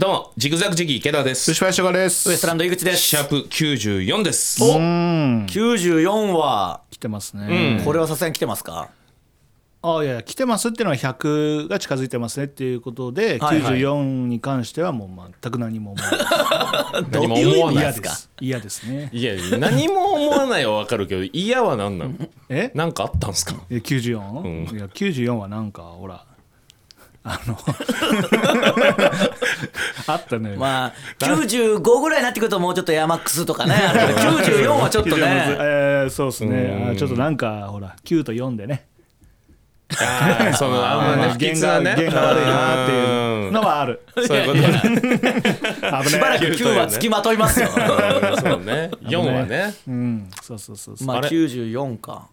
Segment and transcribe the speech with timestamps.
[0.00, 1.50] どうもジグザグジギー池田です。
[1.50, 2.30] 寿司ファイショガです。
[2.30, 3.02] ウエストランド井口です。
[3.02, 4.64] シャープ94です。
[4.64, 5.44] うん。
[5.44, 8.88] 94は来てますね、これはさすがに来てますか？
[9.82, 13.78] あいやいや来てますっていうのは100が近づいてますねっていうことで、はいはい。
[13.78, 17.04] 94に関してはもう全く何も思わない。
[17.12, 19.10] 何も思わない嫌です嫌ですね。
[19.12, 22.14] いや何も思わないはわかるけど嫌は何なの？
[22.48, 22.70] え？
[22.74, 23.54] なんかあったんすか？
[23.68, 26.24] え 94?、いや94はなんかほら
[27.22, 27.58] あの
[30.06, 34.30] あったね、まあ95ぐらいになってくるともうちょっとエアマックスとかねあるけど
[34.64, 35.56] 94はちょっとね。
[35.60, 36.92] えーそうですね。
[36.92, 38.86] あちょっとなんかほら9と4でね。
[40.56, 44.00] その あんまね不弦が吉なね弦が悪いなっていうのはある。
[44.26, 45.42] そういうことね。
[46.04, 47.68] 危しばらくない9はつきまといますよ。
[47.68, 48.90] うんそうね。
[49.02, 49.74] 4はね。
[49.86, 50.30] うん。
[50.42, 52.28] そうそうそうそう、まああれ？94か。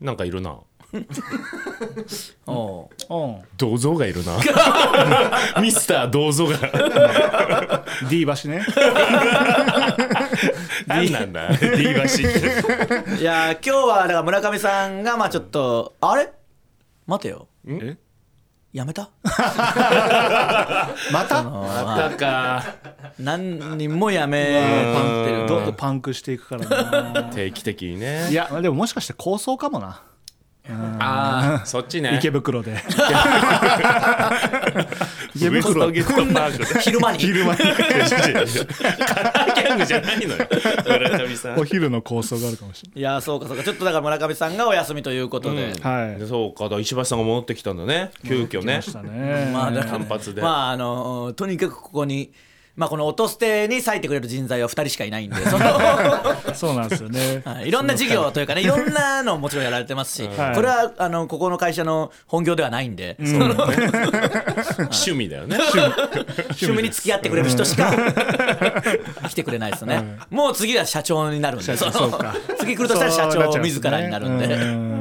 [0.00, 0.56] なんかいるな
[2.46, 3.26] おうう。
[3.38, 4.32] ん銅像がいるな。
[5.60, 6.56] ミスター銅像が。
[8.08, 8.64] D 橋ね。
[10.86, 11.76] 何なんだ？D 橋
[13.18, 16.30] いや今日はだから村上さんがまあちょっとあれ？
[17.06, 17.48] 待てよ。
[17.68, 17.96] え？
[18.72, 19.08] やめた？
[19.24, 19.30] ま
[21.24, 21.42] た？
[21.42, 22.64] またか。
[23.18, 27.22] 何人もやめてるどんどんパンクしていくからな。
[27.32, 28.28] 定期的にね。
[28.30, 30.02] いやでももしかして構想かもな
[30.68, 32.16] ああそっちね。
[32.18, 32.72] 池袋で。
[35.36, 35.90] 池袋。
[35.90, 36.80] ゲットパークで。
[36.80, 37.18] 昼間に。
[37.18, 37.58] 昼間に。
[37.58, 40.48] カラーギャングじゃないのよ。
[40.84, 41.60] 村上さん。
[41.60, 43.00] お昼の構想があるかもしれい。
[43.00, 43.62] やそうかそうか。
[43.62, 46.20] ちょっとだから村上さんがお休みということで、はい。
[46.20, 48.10] でそうかだ石橋さんが戻ってきたんだね。
[48.26, 48.80] 急遽ね。
[48.82, 48.92] 来
[49.52, 52.32] まあだ単発で、まああのとにかくここに
[52.76, 57.42] まあこの音捨てに割いてくれる人材は2人しかいないんで その、そうなんですよね。
[57.44, 60.54] はい、いろんな事業というかねいろんなのもちろんやられてますし、はい。
[60.54, 65.58] これはあのここの会社の本業ではないんで、 趣味だよね。
[66.60, 66.86] 趣味。
[66.86, 67.92] に付き合ってくれる人しか
[69.28, 72.34] 来てくれないですね、もう次は社長になるんでそのそうか。
[72.58, 74.46] 次来るとしたら社長自らになるんで。
[74.46, 74.96] うん。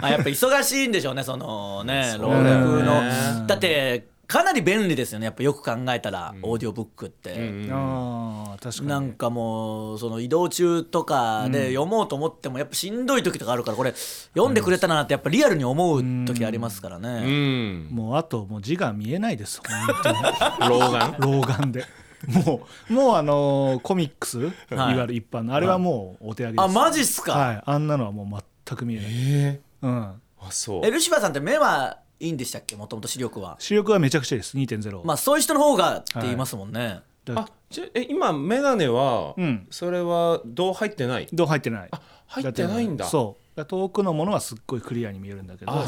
[0.00, 5.26] まあやっぱ忙しいんでしょうねそのね朗うだよね読のだってかなり便利ですよね。
[5.26, 7.34] やっぱよく考えたら、オーディオブックって、
[7.70, 8.88] あー確かに。
[8.88, 17.88] なんかもうその移動中とかで読もうと思ってもやっぱしんどい時とかあるからこれ読んでくれたなってやっぱリアルに思う時ありますからうね、ん。
[17.90, 20.18] もうあともう字が見えないです本当に。
[20.80, 21.16] 老眼？
[21.18, 21.84] 老眼で。
[22.26, 25.54] もうもうあのーコミックス、い、わゆる一般の。
[25.54, 26.64] あれはもうお手上げです。
[26.64, 27.62] あマジっすか、はい。
[27.66, 30.22] あんなのはもう全く見えない、えうん。
[30.40, 30.86] あそう。
[30.86, 32.76] えルシファーさんって目はいいんでしたっけ？
[32.76, 33.56] もともと視力は。
[33.58, 34.56] 視力はめちゃくちゃいいです。
[34.56, 39.66] 2.0まあそういう人の方がって言いますもんね、だあじゃえ今眼鏡は、うん。
[39.70, 41.26] それはどう入ってない？
[41.32, 41.90] どう入ってない。
[42.26, 43.06] 入ってないんだ。
[43.06, 43.64] そう。
[43.64, 45.72] 遠くのものはすっごいクリアに見えるんだけど。
[45.72, 45.86] あ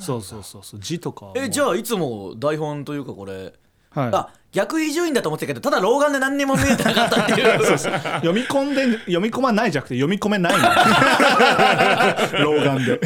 [0.00, 3.52] そうそうそうそう字とかえじゃあいつも台本というかこれ
[3.94, 4.10] はい。
[4.12, 7.64] あ逆伊集院だと思ってたけどただ老眼で何にも見えてなかったっていう。
[8.22, 10.60] 読み込んで読み込まないじゃなくて読み込めないの。
[12.38, 13.00] 老眼で。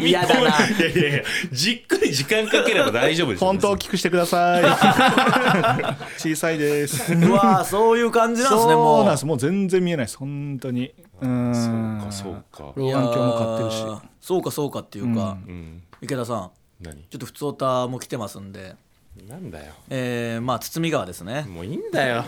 [0.00, 0.42] 嫌だない。
[0.42, 4.64] やいやいやじっくり時間かければ大丈夫でしょ本当大きくしてください。
[6.18, 7.14] 小さいです。
[7.14, 8.82] うわーそういう感じなんですねそう。
[8.82, 9.26] もうなんです。
[9.26, 10.18] もう全然見えないです。
[10.18, 10.92] 本当に。
[11.20, 12.72] うーんそうかそうか。
[12.74, 13.84] 老眼鏡も買ってるし。
[14.20, 15.80] そうかそうかっていうか、うん。
[16.02, 16.50] 池田さん。
[16.80, 17.04] 何？
[17.08, 18.74] ちょっと普通歌も来てますんで
[19.26, 19.72] なんだよ。
[19.90, 21.42] えー、まあ堤川ですね。
[21.48, 22.24] もういいんだよ。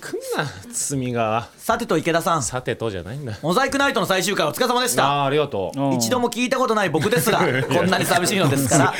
[0.00, 1.48] 来んな堤川。
[1.56, 2.42] さてと池田さん。
[2.42, 3.38] さてとじゃないんだ。
[3.42, 5.22] モザイクナイトの最終回お疲れ様でした。
[5.22, 5.80] あーありがとう。
[5.80, 8.94] うん一度も聞いたことない僕ですら こんなに寂しいのですから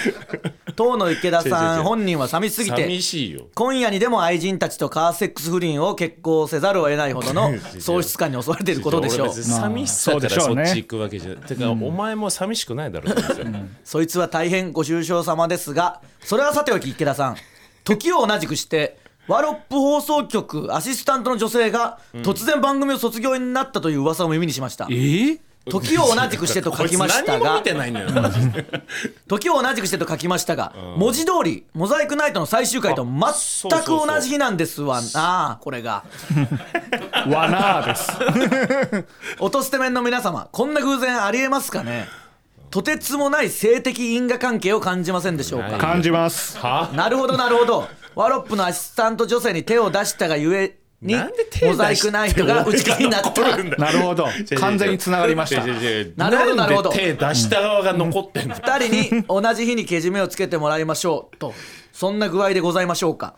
[0.80, 3.48] 当の池田さん本人は寂しすぎて寂しいよ。
[3.54, 9.28] 今夜にでも愛人たちとカーセックス不倫を決行せざるを得ないほどの 喪失感に襲われていることでしょう。
[9.30, 10.64] 寂しさからまあそうでしょうね。
[10.64, 17.36] そっち行くわけじゃてか、お前も寂しくないだろって言うん そいつは大変ご愁傷様ですがそれはさておき池田さん。
[17.84, 18.97] 時を同じくして
[19.28, 25.41] ワロップ放送局アシスタントの女性が突然番組を卒業になったという噂を耳にしました、えー？
[25.69, 27.62] 時を同じくしてと書きましたが。
[29.28, 35.01] 時を同じくしてと書きましたが、文字通りモザイクナイトの最終回と全く同じ日なんですわ。
[35.15, 36.04] なあこれが。
[37.28, 38.10] 罠です。
[39.39, 42.09] 音捨て面の皆様こんな偶然ありえますかね？
[42.71, 45.77] とてつもない性的因果関係を感じませんでしょうか？
[45.78, 46.56] 感じます。
[46.59, 46.91] は？
[46.95, 47.89] なるほどなるほど。
[48.15, 53.41] ワロップのアシスタント女性に手を出したがゆえになんで手出してモザイクナイトが打ち切りになった？
[53.78, 54.26] なるほど。
[54.58, 55.64] 完全につながりました。
[56.16, 56.91] なるほどなるほど。
[56.91, 58.54] 手出した側が残ってんの？
[58.54, 61.36] 二人に同じ日にけじめをつけてもらいましょう。
[61.36, 61.54] と。
[61.92, 63.36] そんな具合でございましょうか。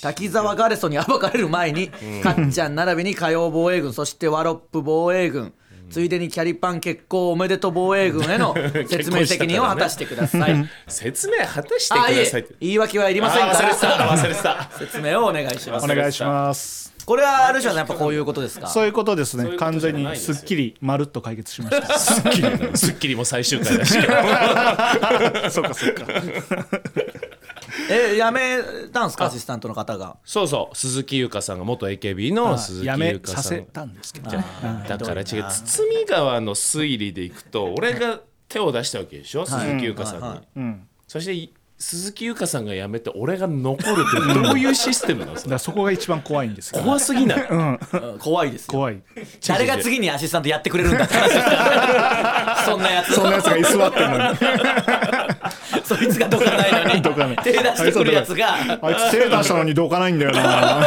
[0.00, 1.88] 滝沢ガレソに暴かれる前に、
[2.22, 5.52] かっちゃん並びに火曜防衛軍そしてワロップ防衛軍
[5.90, 8.54] ついでにキャリパン結婚おめでとう防衛軍への
[8.88, 10.68] 説明責任を果たしてください。
[10.88, 13.86] 説明果たしてください言い訳はいりませんかあ忘れてた。
[13.88, 14.70] ら忘れてた。
[14.78, 15.84] 説明をお願いします。
[15.84, 16.90] お願いします。
[17.06, 18.68] これはある種はやっぱこういうことですか？
[18.68, 19.56] そういうことですね。
[19.56, 21.98] 完全にすっきりまるっと解決しました。
[21.98, 22.48] スッキリ
[22.78, 23.94] スッキリも最終回だし。
[23.94, 24.04] そう
[25.64, 26.04] かそうか
[27.90, 29.26] えやめたんですか？
[29.26, 30.16] アシスタントの方が。
[30.24, 30.76] そうそう。
[30.76, 33.42] 鈴木優香さんが元 AKB の鈴木やめ優香さん。
[33.42, 35.26] させたんですけどじゃあだから違う。
[35.64, 39.44] 堤川の推理でいくと俺が手を出したわけでしょ？
[39.46, 40.30] 鈴木優香さんに、はい。
[40.32, 40.48] はい。
[40.56, 40.88] うん。
[41.08, 41.52] そしてい
[41.82, 45.38] 鈴木優香さんが辞めて俺が残るってどういうシステムなの？
[45.38, 46.82] それだそこが一番怖いんですよ。
[46.82, 47.78] 怖すぎない、うん。
[48.18, 48.72] 怖いですよ。
[48.72, 49.02] 怖い。
[49.48, 53.14] 誰が次にアシスタントやってくれるんだって話ですから そんなやつ。
[53.14, 54.36] そんなやつが居座ってるのに
[55.96, 57.36] そいつがどかないのにどかない。
[57.38, 58.54] 手出してくるやつが。
[58.54, 60.86] あいつ手出したのにどかないんだよな。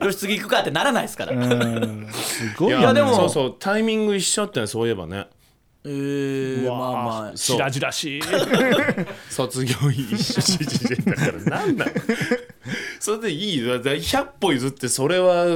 [0.00, 1.32] よし次行くかってならないですから。
[1.32, 2.08] うん。
[2.12, 3.56] すごいいよやでもそうそう。
[3.58, 5.26] タイミング一緒ってそういえばね。
[5.86, 7.36] えー、まあまあ。
[7.36, 8.22] しらじらしい。
[9.28, 10.40] 卒業一緒。
[10.40, 10.58] し
[11.04, 11.92] だからなんだよ
[13.00, 15.46] それでいいよだから100歩譲ってそれは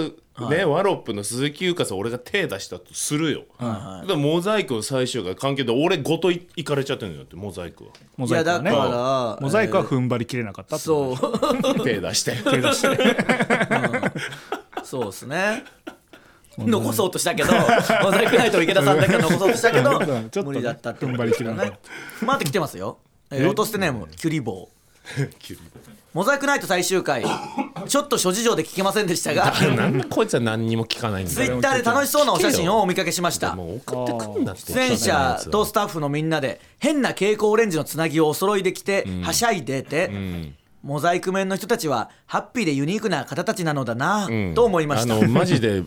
[0.51, 7.91] ね、ワロップの鈴木優香さん俺が手出したとするよ、だからモザイクの最終回関係で俺ごといいかれちゃってるんだよってモザイクは。
[8.17, 8.71] モザイクはね。
[8.71, 11.81] いやだからモザイクは踏ん張りきれなかったってこそう。
[11.85, 12.37] 手出して。
[12.37, 13.15] と手出して。
[14.85, 15.65] そうですね。
[16.59, 21.71] 残そうとしたけどモザイクナイト池田さんだけは残そうとしたけどうん ちょっとね無理だったって踏ん張りきれなかった。
[21.71, 21.79] ね
[22.23, 22.99] 待ってきてますよ。
[23.31, 25.31] えーロトステネームキュリボー
[26.15, 27.25] モザイクナイト最終回。
[27.87, 29.53] ちょっと諸事情で聞けませんでしたが。
[29.77, 31.31] なんでこいつは何にも聞かないんだ。
[31.31, 33.57] よツイッターで楽しそうなお写真をお見かけしました。
[33.57, 40.11] 出演者とスタッフのみんなで変な蛍光オレンジのつなぎをお揃いで着てはしゃいでて、
[40.83, 45.15] モザイク面の人たちはハッピーでユニークな方たちなのだな、と思いました。
[45.15, 45.83] あのマジで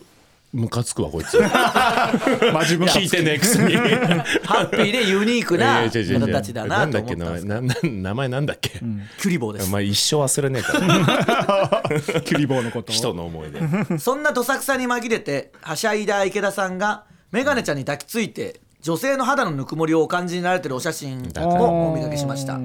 [0.52, 1.38] ムカつくわこいつ。
[1.40, 3.74] 真面目聞いてねえくせに。
[3.74, 8.70] ハッピーでユニークなえー違う違う違う方たちだなと思ったんですなんだっけ名前名前なんだっけ、
[9.18, 11.82] キュリボーでおす前一生忘れねえから。
[12.22, 12.94] キュリボーのことを。
[12.94, 13.62] 人の思い出。
[13.98, 22.58] そんなどさくさに紛れてはしゃいだ池田さんがメガネちゃんに抱きついて女性の肌のぬくもりをお感じになられてるお写真をお見かけしました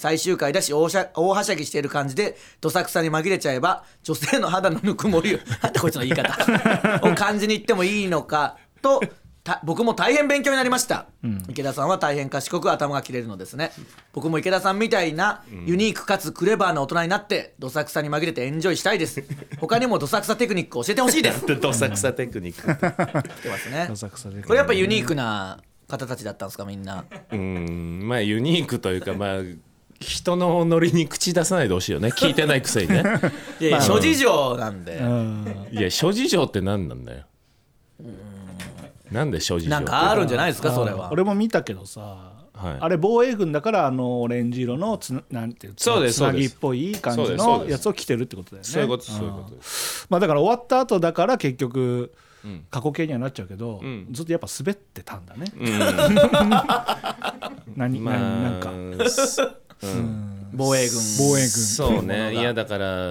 [0.00, 6.30] 最終回だし大しゃ大はしゃぎしている感じでどさくさに紛れちゃえば女性の肌のぬくもりを なんだこいつの言い方。
[7.06, 9.02] を感じに行ってもいいのかと
[9.44, 11.06] た僕も大変勉強になりました、
[11.48, 13.72] 池田さんは大変賢く頭が切れるのですね。
[14.12, 19.22] 僕も池田さんみたいなユニークかつクレバーな大人になってどさくさに紛れてエンジョイしたいです。
[19.58, 21.44] 他にもどさくさテクニック教えてほしいです。
[21.60, 22.70] どさくさテクニック。
[22.70, 22.76] っ
[23.42, 24.42] てますね。
[24.46, 25.58] これやっぱユニークな
[25.88, 27.04] 方たちだったんですかみんな。
[27.32, 28.00] うん。
[28.04, 29.38] まあユニークというかまあ
[30.00, 32.08] 人のノリに口出さないでほしいよね。
[32.08, 33.04] 聞いてないくせにね。
[33.60, 35.68] いやいや諸事情なんで、うん。
[35.70, 37.24] いや諸事情って何なんだよ。
[39.12, 41.10] なんで諸事情なんかあるんじゃないですかそれは。
[41.12, 42.00] 俺も見たけどさ、
[42.54, 42.76] はい。
[42.80, 48.68] あれ防衛軍だからあのオレンジ色のつななんていうつそうですつなぎっぽい感じのやつを着てるってことだよね。
[48.68, 49.54] そういうことそういうこと
[50.08, 52.12] まあだから終わった後だから結局
[52.70, 54.06] 過去形にはなっちゃうけど、ん。
[54.12, 55.78] ずっとやっぱ滑ってたんだね、うん。
[57.76, 59.42] 何、まあ何なんかす
[60.52, 61.00] 防衛軍。
[61.18, 61.48] 防衛軍。
[61.48, 62.34] そうね。
[62.38, 63.06] いやだから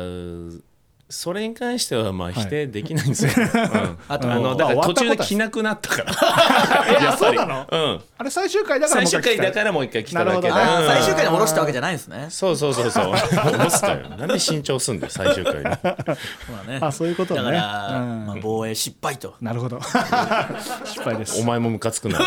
[1.11, 3.97] それに関してはまあ否定できないんですよ、 うん。
[4.07, 6.93] あとあのだからまあ途中で着なくなったから。
[7.01, 7.67] やっぱりそうなの？
[7.71, 8.01] うん。
[8.19, 10.49] あれ最終回だから最終回もう一回だからもう一回来ただけで。
[10.49, 10.77] なるほど。
[10.77, 12.27] ねあーうん最終回に下ろしたわけじゃないんですね。
[12.29, 13.15] そうそうそうそう。
[13.17, 15.61] 下ろすかよなんで新調すんだよ最終回に。
[15.63, 16.79] そうだね。
[16.79, 17.41] あそういうことね。
[17.41, 18.25] だから、うん。
[18.27, 19.33] まあ、防衛失敗と。
[19.41, 19.79] なるほど。
[20.85, 21.41] 失敗です。
[21.41, 22.19] お前もムカつくな。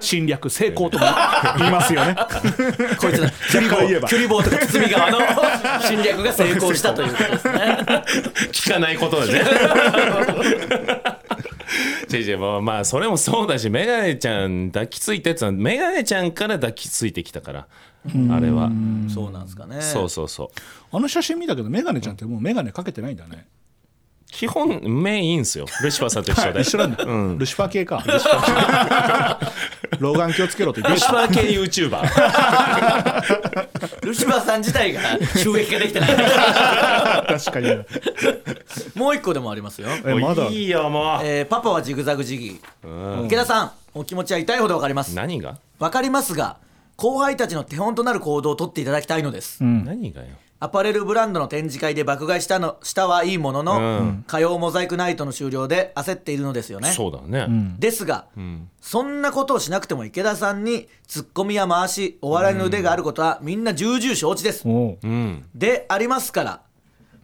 [0.00, 1.04] 侵略成功とも
[1.58, 2.16] 言いますよね。
[2.98, 4.08] こいつのキュリボ逆を言えば。
[4.08, 5.18] ーキュリボーとか堤川の
[5.82, 7.97] 侵略が成功したということですね
[8.52, 9.42] 聞かないことだね
[12.10, 17.66] 違う違うまあまあそれもそうだしメガネちゃん抱きついてってのはメガネちゃんから抱きついてきたから
[18.30, 18.70] あれは。
[19.12, 19.80] そうなんですかね。
[19.80, 20.96] そうそうそう。
[20.96, 23.46] あの写真見たけどメガネちゃんってもうメガネかけてないんだね。
[24.30, 25.66] 基本目いいんすよ。
[25.82, 26.60] ルシファーさんと一緒で。
[26.62, 27.04] 一緒なんだ、
[27.38, 29.52] ルシファー系かルシファー系
[30.00, 32.02] 老眼気をつけろって言ってルシファー系 YouTuber
[34.08, 35.00] ルシファーさん自体が
[35.36, 36.16] 収益ができてない。
[37.26, 37.68] 確かに。
[38.94, 40.46] もう一個でもありますよ、えまだ？
[40.46, 41.20] いいよもう。
[41.22, 43.26] えーパパはジグザグジギー。
[43.26, 45.14] 池田さんお気持ちは痛いほどわかります。
[45.14, 45.58] 何が？
[45.78, 46.56] わかりますが
[46.96, 50.28] 後輩たちの手本となる行動をとっていただきたいのです、何がよ
[50.60, 56.90] アパレルブランドの展示会で爆買いしたのしたはいいものの、火曜モザイクナイトの終了で焦っているのですよね。
[56.90, 57.76] そうだね。
[57.78, 58.26] ですが、
[58.80, 64.98] そんなことをしなくても池田さんにツッコミや回しお笑いの腕があることはみんな重々承知です、おう。
[65.00, 65.44] うん。
[65.54, 66.60] でありますから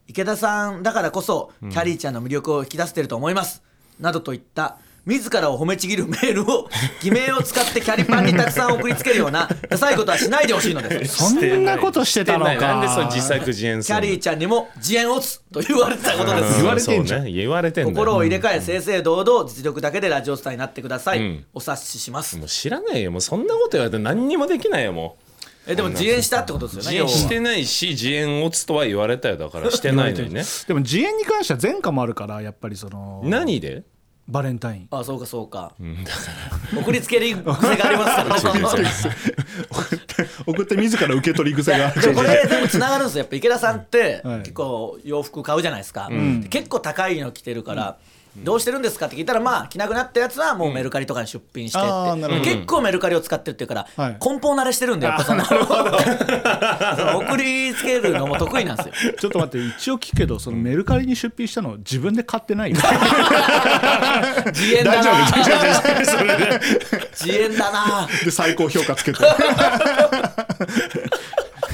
[0.07, 3.64] 池田さんだからこそキャリーちゃんの魅力を引き出していると思います、
[3.99, 6.69] などといった自らを褒めちぎるメールを
[7.03, 11.17] 偽名を使ってキャリパンにたくさん送りつけるようなダサいことはしないでほしいのです。
[11.35, 12.55] そんなことしてたのか。
[12.55, 16.57] なんでその自作自演するのキャリーちゃんにも自演をつと言われてたことです。
[16.57, 17.25] 言われてんじゃん。
[17.25, 17.33] ね。
[17.33, 21.45] 言われてん心を入れ替え正々堂々実力だけでラジオスターになってください、ん。
[21.53, 22.37] お察しします。
[22.39, 23.11] もう知らないよ。
[23.11, 25.17] もうそんなこと言われて何にもできないよも
[25.67, 27.11] えでも自演したってことですうよね。
[27.11, 29.37] 自演してないし自演をつとは言われたよ。
[29.37, 30.45] だからしてないのにね。
[30.67, 33.23] でも自演に関しては前科もあるからやっぱりその。
[33.25, 33.83] 何で？
[34.26, 34.88] バレンタイン。
[34.90, 35.73] あそうかそうか。
[35.78, 36.02] うん。
[36.02, 36.19] だか
[36.75, 38.37] ら送りつける癖がありますから。
[40.47, 41.88] 送って自ら受け取り癖が。
[41.88, 43.21] あるでもこれ全部つながるんですよ。
[43.21, 44.38] やっぱ池田さんってはい。
[44.40, 47.99] 結構洋服買うじゃないですか、で結構高いの着てるから、
[48.37, 49.07] どうしてるんですか？
[49.07, 54.17] って聞いたらまあ着なくなったやつはもうメルカリとかに出品してって、結構メルカリを使ってるっていうから、はい。
[54.19, 55.45] 梱包慣れしてるんでやっぱその。
[57.31, 58.95] 送りつけるのも得意なんですよ。
[59.19, 62.76] ちょっと待って一応聞くけどそのメルカリに出品したの自分で買ってないよ
[64.53, 65.26] 自演だな。
[67.12, 68.09] 自演だな。
[68.25, 69.19] で最高評価つけて。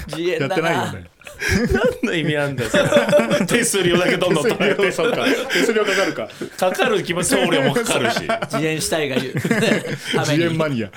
[0.09, 1.05] 自演だやってないよなね
[2.03, 3.47] 何の意味あんだよそれ。
[3.47, 4.93] 手数料だけどんどん取られて。
[4.93, 5.25] そうか。
[5.53, 6.29] 手数料かかるか。
[6.57, 8.21] かかる気も送料もかかるし。
[8.53, 9.35] 自演したいが言う。
[9.35, 10.91] 自演にマニア。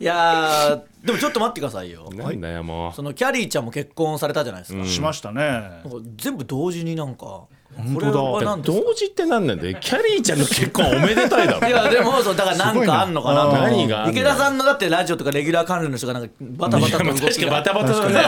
[0.00, 2.08] いやーでもちょっと待ってくださいよ。
[2.14, 5.82] なんだよもそのキャリーちゃんも結婚されたじゃないですか、しましたね。
[6.16, 7.46] 全部同時になんか
[7.94, 8.22] これ本当だ。
[8.22, 8.84] は何ですか？
[8.86, 9.78] 同時ってなんなんだよ。
[9.80, 11.68] キャリーちゃんの結婚おめでたいだろ。
[11.68, 13.52] いやでもそうだからなんかあんのかなと。
[13.52, 18.18] 何が池田さんのだってラジオとかレギュラー関連の人がなんかバタバタと動きが確かバタバタだね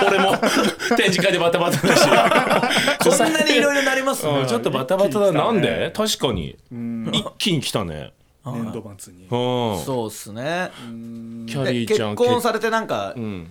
[0.06, 0.36] 俺も
[0.96, 2.02] 展示会でバタバタだし。
[2.06, 5.32] こんなにいろいろなりますうんちょっとバタバタだ。
[5.32, 5.90] なんで？
[5.94, 6.56] 確かに。
[7.12, 8.12] 一気に来たね。
[8.44, 9.22] 年度末に。
[9.24, 9.28] うん。
[9.84, 10.70] そうっすね。
[11.48, 13.50] キャリーちゃん婚されてなんかうん。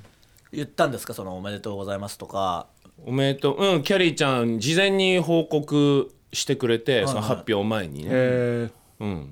[0.53, 1.13] 言ったんですか？
[1.13, 2.67] そのおめでとうございますとか
[3.03, 8.09] おめでとううんキャリーちゃん事前に報告してくれてその発表前にね。
[8.11, 9.29] えうん。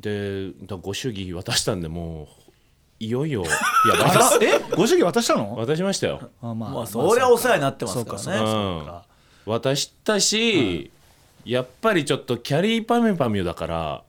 [0.00, 2.26] でだご祝儀渡したんでもう
[2.98, 3.42] いよいよ
[3.86, 3.88] い。
[3.88, 5.56] や渡すー、ご主義渡したの？
[5.56, 6.30] 渡しましたよ。
[6.40, 8.86] あままあそりゃお世話になってますからそうねうん。
[9.52, 10.90] 渡したし、
[11.44, 14.02] やっぱりちょっとキャリーパミュパミュだから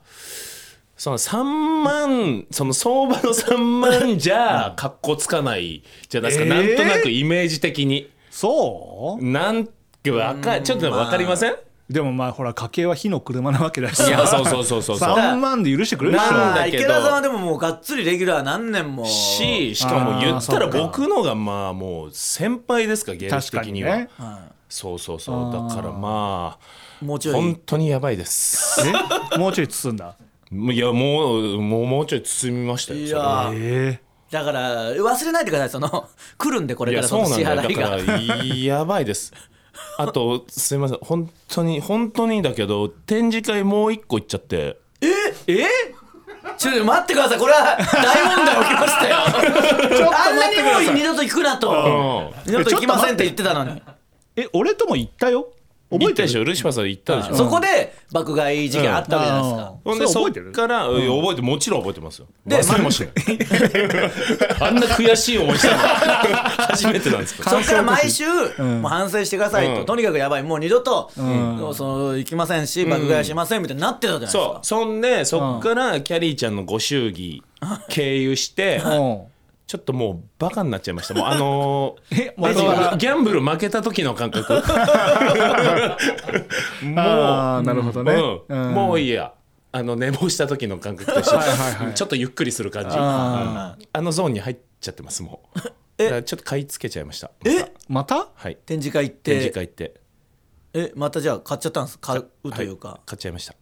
[0.96, 6.68] その3万その相場の3万じゃかっこつかないじゃないですか、えー？
[6.68, 9.24] なんとなくイメージ的にそう？
[9.24, 9.72] なんか
[10.12, 11.56] わかちょっと分かりません、
[11.88, 14.06] でもまあほら家計は火の車なわけだし。
[14.08, 14.98] いやそうそうそうそう。
[14.98, 16.34] そう3万で許してくれるでしょ。
[16.34, 16.78] なんだけど。
[16.78, 23.30] 池田さんはでももうがっつりレギュラー何年もししかも言ったら僕のがまあもう先輩ですか芸歴。
[23.30, 24.08] 確か的には、
[24.68, 25.54] そうそうそう。
[25.70, 27.36] だからまあもうちょい。
[27.36, 28.82] 本当にやばいです。
[29.34, 29.38] え？
[29.38, 30.16] もうちょい包んだ？
[30.52, 34.02] いやもうもうもうちょい包みましたよいやえ
[34.34, 35.70] だから忘れないでください。
[35.70, 36.10] その
[36.40, 37.70] 来るんでこれからその支そうなんだよ。
[37.70, 39.32] だ払いがからやばいです。
[39.98, 40.98] あとすいません。
[41.02, 44.80] 本当に本当にだけど展示会もう一個行っちゃって。
[45.48, 45.68] え？
[46.58, 47.40] ちょっと待ってください。
[47.40, 50.12] これは大問題起きましたよ。
[50.18, 51.70] あんなにもう二度と行くなと。
[51.70, 52.52] うん。
[52.52, 53.72] 二度と行きませんって言ってたのに。
[53.72, 53.82] ー、
[54.36, 55.48] え俺とも言ったよ
[56.00, 56.28] 覚えてる？
[56.28, 57.36] しょルシファーさん行ったでしょ？
[57.36, 60.00] そこで爆買い事件あったわけじゃないですか、ほん。
[60.00, 61.22] でそっそれ覚えてるから、うん。
[61.22, 62.28] 覚えてもちろん覚えてますよ。
[62.46, 63.10] で忘れもしない
[64.60, 65.78] あんな悔しい思いしたの
[66.68, 67.50] 初めてなんですか？
[67.52, 68.34] そっから毎週、も
[68.86, 69.86] う反省してくださいと、うん。
[69.86, 74.66] とにかくやばいもう二度と、その行きませんし爆買いしませんみたいになってたじゃないですか、そう。
[74.66, 77.44] そんでそっからキャリーちゃんのご祝儀
[77.90, 79.18] 経由してうん
[79.66, 81.14] ちょっともうバカになっちゃいました。
[81.14, 82.34] もうあのー え
[82.98, 84.54] ギャンブル負けた時の感覚。
[86.84, 88.14] もうなるほどね。
[88.14, 88.68] うん。
[88.68, 88.74] うん。
[88.74, 89.34] もういいや。
[89.76, 91.38] あの寝坊した時の感覚と一緒。
[91.38, 92.90] はいはいはいちょっとゆっくりする感じ。
[92.96, 95.60] ああのゾーンに入っちゃってますもう。
[95.98, 97.32] だからちょっと買い付けちゃいました。
[97.46, 97.72] え？
[97.88, 98.28] また。
[98.36, 98.58] はい。
[98.66, 99.32] 展示会行って？
[99.32, 99.96] 展示会行って。
[100.76, 101.98] えまたじゃあ買っちゃったんです？
[102.00, 103.56] 買うというか、は買っちゃいました。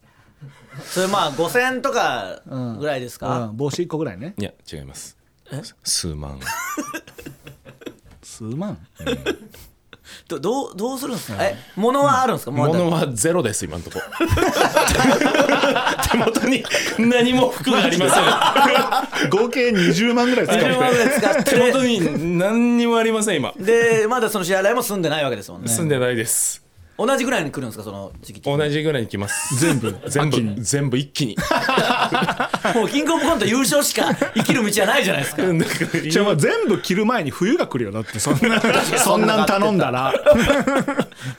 [0.84, 2.42] それまあ5000とか
[2.80, 3.58] ぐらいですか、うん。
[3.58, 4.34] 帽子1個ぐらいね。
[4.38, 5.18] いや違います
[5.84, 6.40] 数万。
[8.24, 8.78] 数万？
[10.28, 11.44] どどうどうするんですか？
[11.44, 11.56] え？
[11.76, 12.52] 物はあるんですか？
[12.52, 14.02] もう物はゼロです今のとこ。
[16.12, 16.64] 手元に
[17.00, 19.30] 何も服がありません。
[19.30, 20.66] 合計20万ぐらい使って。
[20.66, 21.52] 20万ぐらい使って。
[21.52, 23.54] 手元に何にもありません今。
[23.58, 25.68] でまだその支払いも済んでないわけですもんね。
[25.70, 26.64] 住んでないです
[26.98, 29.56] 同じぐらいに来るんですかその時期同じぐらいに来ます。
[29.60, 31.36] 全部全部全部一気に。
[32.76, 35.44] もうキングオブコント優勝しか生きる道はないじゃないですか。
[36.10, 38.62] じゃあまあ全部着る前に冬が来るよだってそんな
[38.98, 40.14] そんなん頼んだら。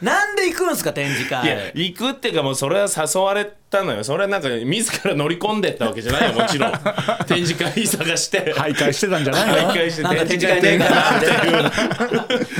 [0.00, 1.72] なんで行くんですか展示会。
[1.74, 4.04] 行くっていうかもうそれは誘われたのよ。
[4.04, 6.72] それはなんか自ら乗り込んでったわけじゃないよ もちろん。
[7.26, 8.54] 展示会探して。
[8.56, 9.72] 徘徊してたんじゃないの？
[9.72, 11.26] 徘徊してなんか展示会ねえかなって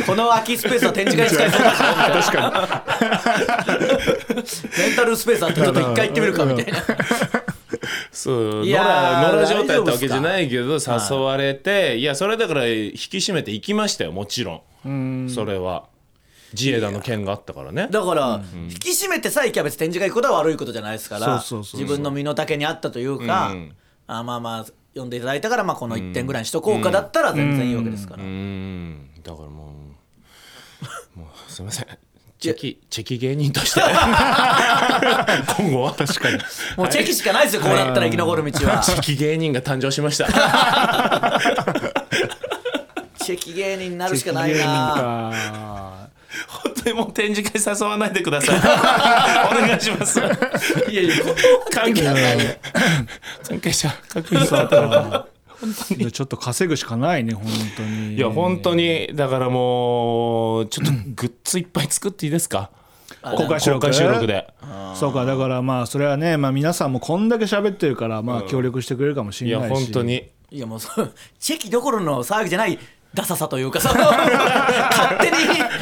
[0.02, 2.82] こ この空きスペースは展示会に使えそうだし確か
[3.68, 4.32] に。
[4.78, 6.82] レンタルスペースあってちょっと一回行ってみるかみたいな。
[8.10, 8.44] そう。
[8.60, 15.28] 野いやー良状態だったわけじゃないけど誘われていやそれだから引き締めて行きましたよもちろん。
[15.28, 15.84] それは
[16.52, 17.88] 自衛団の件があったからね。
[17.90, 21.80] だから、引き締めてさえ行きゃ別に展示会行くことは悪いことじゃないですからそうそうそうそう。
[21.80, 23.72] 自分の身の丈に合ったというか、うん。
[24.06, 29.10] あまあまあ呼んでいただいたからまあこの1点ぐらいにしとこうかだったら全然いいわけですから、うーん。
[29.22, 29.72] だからも
[31.16, 31.86] うもうすいません。
[32.38, 33.80] チェキチェキ芸人として。
[35.56, 35.94] 今後は。
[35.94, 36.38] 確かに。
[36.76, 38.80] もうチェキしかないですよこうなったら生き残る道は。
[38.80, 40.26] チェキ芸人が誕生しました。
[43.24, 44.64] チェキ芸人になるしかないな。
[44.64, 46.01] か
[46.48, 48.56] 本当にもう展示会誘わないでください。
[49.64, 50.18] お願いします。
[50.20, 51.14] いやいや
[51.70, 52.02] 関係
[53.48, 55.26] 関係者確認されたら
[55.96, 57.44] いやちょっと稼ぐしかないね本
[57.76, 58.14] 当に。
[58.16, 62.70] いや本当にだからもうちょっとグッズいっぱい作っていいですか？
[63.22, 64.26] 公開収録。
[64.26, 64.46] で。
[64.94, 70.24] そうかだからまあそれはね、まあ、皆さんもこんだけ喋ってるからまあ協力してくれるかもしいやれないし、本当に。
[70.50, 72.78] いやもうそうチェキどころの騒ぎじゃない
[73.14, 75.36] ダサさというかその 勝手に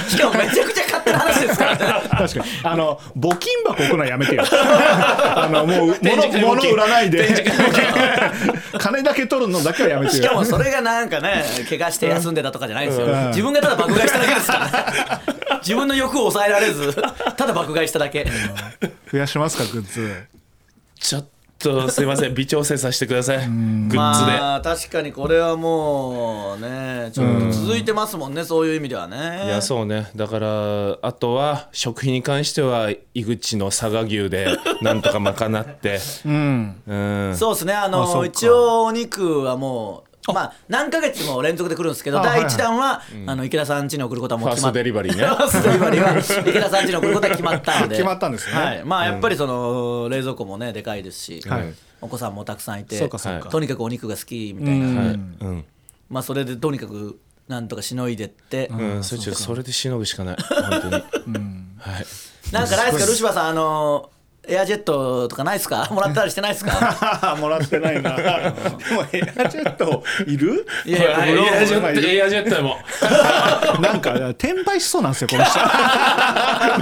[0.08, 1.78] しかもめちゃくちゃ勝手な話ですからね。
[2.10, 2.44] 確かに。
[2.64, 4.44] あの募金箱置くのはやめてよ。
[4.50, 6.72] あのもう物物金。
[6.72, 7.44] 売らないで。
[8.78, 9.02] 金。
[9.02, 10.22] だけ取るのだけはやめてよ。
[10.22, 13.28] しかもそれがなんかね怪我して休んでたとかじゃないんですよ、うん。
[13.28, 14.66] 自分がただ爆買いしただけですから。
[14.66, 14.70] ね
[15.60, 16.94] 自分の欲を抑えられず
[17.37, 18.26] ただ爆買いしただけ。
[19.12, 20.25] 増やしますかグッズ。
[20.99, 22.35] ちょっとすいません。
[22.35, 23.38] 微調整させてください。
[23.38, 29.43] グッズで、まあ確かにこれはもうねちょっと続いてますもんね、そういう意味ではね。
[29.47, 30.11] いやそうね。
[30.17, 34.49] だからあとは食費に関しては井口の佐賀牛で
[34.81, 36.00] なんとか賄って。
[36.25, 36.83] うん。
[36.87, 36.95] う
[37.33, 37.37] ん。
[37.37, 37.75] そうですね。
[37.75, 45.25] あの一応お肉はもうまあ何ヶ月も連続で来るんですけどあ第1弾は、あの池田さん家に送ることはもう決まっファーストデリバリーね。
[45.27, 47.97] ファーストデリバリーは池田さん家に送ることは決まったんで。
[47.97, 48.55] 決まったんですね。
[48.55, 51.75] はい、まあやっぱりその冷蔵庫もねでかいですし、はい。
[52.03, 55.62] お子さんもたくさんいてとにかくお肉が好きみたいな、
[56.09, 59.17] まあそれでとにかくなんとかしのいでって、うん、そ
[59.55, 60.37] れでしのぐしかない。
[60.71, 60.93] 本当に、
[61.79, 62.07] はい。
[62.53, 63.11] なんかないですか？
[63.11, 64.11] ルシファーさんあの
[64.49, 65.87] エアジェットとかないですか？
[65.93, 67.37] もらったりしてないですか？
[67.39, 68.17] もらってないな。
[68.17, 70.67] でもエアジェットいる？
[70.87, 72.79] いやいやエアジェーットエアジェットでも。
[73.81, 75.59] なんか転売しそうなんですよこの人。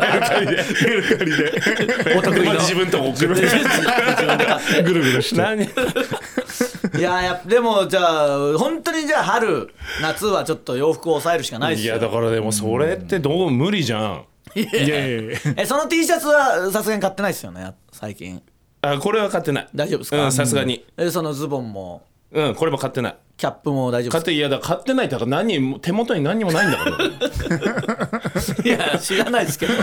[0.01, 0.65] メルカリで。
[0.83, 2.17] メルカリで。
[2.17, 2.55] お得意の。
[2.55, 4.83] 自分とこ送る自分で買って。
[4.85, 5.41] ぐるぐるして。
[5.43, 5.65] 何？
[5.65, 9.69] いややでもじゃあ本当にじゃあ春
[10.01, 11.95] 夏はちょっと洋服を抑えるしかないですよ。
[11.95, 14.25] いやだからでもそれってどう無理じゃん
[14.63, 15.39] いやいやいや。
[15.57, 18.43] えその T シャツはさすがに買ってないですよね最近。
[18.83, 19.69] あこれは買ってない。
[19.75, 20.25] 大丈夫ですか？
[20.25, 20.85] うんさすがに。
[20.97, 22.03] えそのズボンも。
[22.31, 23.17] うんこれも買ってない。
[23.39, 27.31] キャップも大丈夫で買っていやだから買ってないってだから何も手元に何にもないんだから。
[27.31, 28.18] す か
[28.65, 29.75] いや知らないですけど。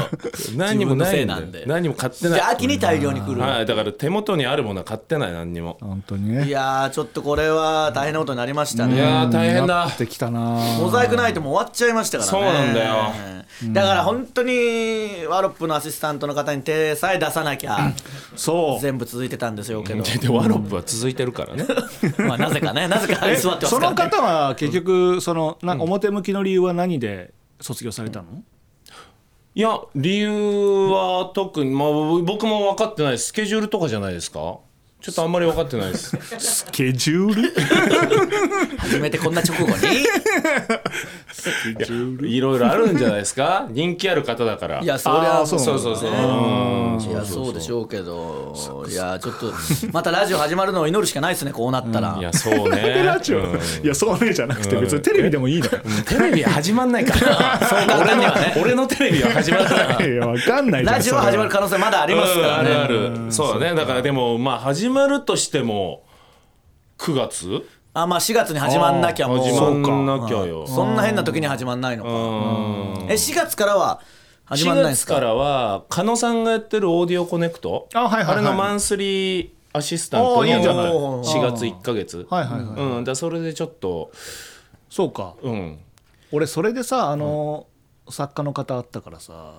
[0.56, 1.64] 何にもないんで。
[1.66, 2.40] 何にも買ってない。
[2.40, 5.78] じゃあ秋に大量に来る、はいだから手元にあるものは買ってない何にも。
[5.82, 8.96] 本当にねいやーちょっとこれは大変なことになりましたね。
[8.96, 9.76] いやー大変だ。
[9.76, 10.40] なってきたな。
[10.80, 12.46] モザイクないともう終わっちゃいましたからね。
[12.46, 13.14] そうなんだよ。
[13.72, 17.94] だから本当にワロップのアシスタントの方に手さえ出さなきゃ
[18.36, 18.82] そう。
[18.82, 21.66] 全部続いてたんでしょうけどででワロップは続いてるからね。
[22.28, 22.88] まあなぜかね。
[22.88, 23.96] なぜか居座ってますそからね。
[23.96, 28.44] の方は結局そのな表向きの理由は何で卒業されたの？
[29.54, 30.30] いや理由
[30.90, 31.90] は特に、まあ、
[32.24, 34.60] 僕も分かってないスケジュールとかじゃないですか？
[35.06, 36.18] ちょっとあんまり分かってないです。
[36.40, 37.54] スケジュール？
[38.80, 39.68] 初めてこんな直後
[42.22, 42.36] に？
[42.36, 43.68] いろいろあるんじゃないですか？
[43.70, 44.80] 人気ある方だから。
[44.82, 46.10] いやそりゃそうそうそうそう。
[46.10, 47.00] うん。
[47.08, 48.56] いやそうでしょうけど。
[48.90, 49.54] いやちょっと
[49.92, 52.18] またラジオ始まるのを祈るしかないですねこうなったら。
[52.18, 53.04] いやそうね。
[53.06, 53.44] ラジオ？
[53.44, 53.60] うん。
[53.84, 55.72] いやそうねじゃなくて別にテレビでもいいのよ。
[56.08, 57.60] テレビは始まんないから。
[57.60, 58.56] そう簡単にはね。
[58.60, 62.72] 俺のテレビは始まらないいやわかんないラジオは始まる可能性まだありますからね。
[62.72, 63.32] うんあるある。
[63.32, 63.76] そうだね。
[63.76, 66.04] だからでもまあ始まるとしても
[66.98, 67.68] 9月？
[67.94, 69.40] あまあ4月に始まんなきゃもう。
[69.40, 70.68] 始まんなきゃよ。
[70.68, 70.96] そん。
[70.96, 72.10] な変な時に始まんないのか。
[72.10, 72.16] うん。
[73.10, 74.02] え4月からは
[74.46, 75.14] 始まん4ないんですか？
[75.16, 77.88] 月からは狩野さんがやってるオーディオコネクト？
[77.94, 78.36] あはいはいはい。
[78.38, 82.28] れのマンスリーアシスタントにあいいじゃない？4月1か月。
[82.30, 83.04] はいはいはいうん。
[83.04, 84.12] だそれでちょっと
[84.90, 85.36] そうか。
[85.42, 85.80] うん。
[86.32, 87.68] 俺それでさあの
[88.10, 89.54] 作家の方あったからさ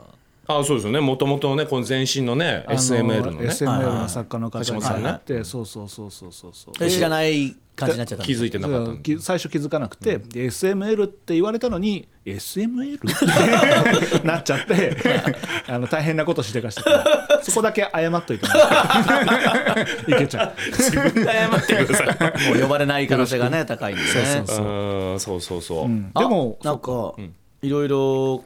[0.49, 1.01] あそうですよね。
[1.01, 3.49] もともとねこの前身のね SML のね。
[3.49, 5.03] SML の作家の方橋本さんね。
[5.03, 6.51] があってそうそうそうそうそう。
[6.55, 12.97] そうえ知らない感じになっちゃった気づいてなかった最初気づかなくて、で SML って言われたのに SML?
[12.97, 14.97] ってなっちゃって
[15.69, 20.53] あの大変なことしてかしてからそこだけ謝っといてもらっていけちゃう。
[20.73, 22.49] 自分で謝ってください。
[22.49, 24.09] もう呼ばれない可能性がね高いんでね。
[24.39, 25.41] うんそう。
[25.41, 27.15] そうそう、でもあなんか、
[27.63, 28.45] いろいろ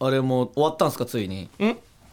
[0.00, 1.48] あれも終わったんですかついに？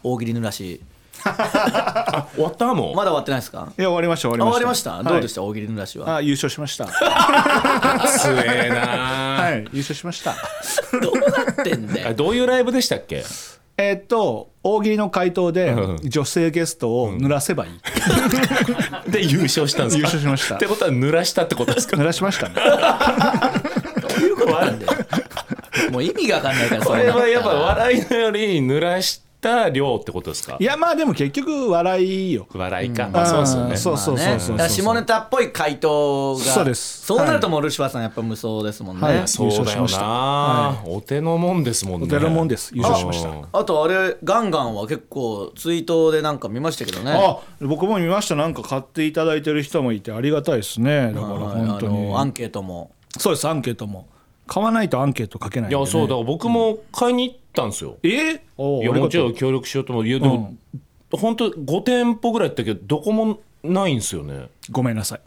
[0.02, 0.80] 大喜利ぬらし
[1.24, 3.68] あ終わったもん、まだ終わってないですか？
[3.78, 4.90] いや終わりました終あわりました。
[4.92, 5.40] 終わりました、どうでした？
[5.40, 6.16] た大喜利ぬらしは？
[6.16, 6.86] あ優勝しました。
[6.86, 6.92] 強
[8.44, 8.76] えな、
[9.42, 10.34] はい優勝しました。
[11.00, 13.24] どうなってんだどういうライブでしたっけ？
[13.76, 16.08] えーっと大喜利の回答でうん。
[16.08, 19.98] 女性ゲストを濡らせばいい、で優勝したんですか？
[19.98, 20.56] 優勝しました。
[20.56, 21.96] ってことは濡らしたってことですか？
[21.96, 22.54] 濡らしましたね。
[22.54, 25.03] どういうことなんだよ？
[25.94, 30.56] もう意味が分かんないから こそんなれはやっぱ笑いのより濡らした量ってことですか？
[30.58, 32.46] いやまあでも結局笑いよ。
[32.54, 33.74] 笑いか、まあそうですよね。
[33.74, 34.58] んそうそうそうそう。
[34.70, 36.40] 下ネタっぽい回答が。
[36.42, 37.04] そうです。
[37.04, 39.28] そうなるともうルシファーさんやっぱ無双ですもんね、はい。
[39.28, 40.00] そうだよ優勝しました。
[40.00, 42.06] な、はお手のもんですもんね。
[42.06, 42.72] お手のもんです。
[42.74, 43.28] 優勝しました。
[43.28, 47.12] うんあとあれガンガンは結構ツイートでなんか見ましたけどね。
[47.14, 48.36] あ僕も見ました。
[48.36, 51.12] なんか買っていただいてる人もいてありがたいですね。
[51.14, 52.06] だからはい本当に。
[52.06, 52.92] あのアンケートも。
[53.18, 54.08] そうですアンケートも
[54.46, 58.42] 買わないとアンケート書けないんで、ね、いやそうだから僕も買いに行ったんですよ、え？
[58.56, 60.54] おいやもちろんん協力しようと思ういやでも、
[61.12, 64.48] 本当5店舗ぐらいやったけどどこもないんですよね。
[64.70, 65.20] ごめんなさい。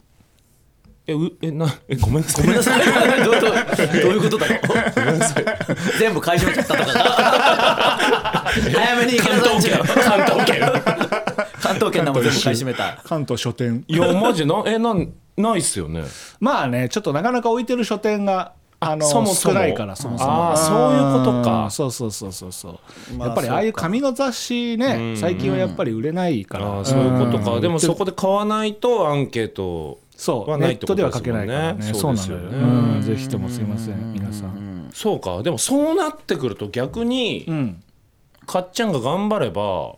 [1.08, 2.44] えうえなえごめんなさい。
[2.44, 2.80] ごめんなさい。
[3.24, 4.60] どうどうどういうことだろう？
[5.98, 8.44] 全部買い占めちゃったとか。
[8.48, 9.84] 早めに池田さん違う。
[9.84, 10.60] 関東圏。
[11.60, 12.04] 関東圏。
[12.04, 13.00] なんも全部買い占めた。
[13.04, 13.84] 関東書店。
[13.88, 16.04] いやマジなえなんないっすよね。
[16.40, 19.54] まあねちょっとなかなか置いてる書店があのそもそも。
[19.54, 20.56] 少ないからそもそも。
[20.56, 21.64] そういうことか。
[21.64, 27.60] うんそうそうそうそうそう、まあやっぱりああいう紙の雑誌ね最近はやっぱり売れないから、ああそういうことか、ん。
[27.60, 30.50] でもそこで買わないとアンケートそう。
[30.50, 31.92] はないってネットではことでね書けないからね。
[31.92, 32.56] そそうですよね。
[32.56, 34.90] うん、ぜひともすいません皆さん。
[34.94, 35.42] そうか。
[35.42, 37.82] でもそうなってくると逆に、うん。
[38.46, 39.96] かっちゃんが頑張れば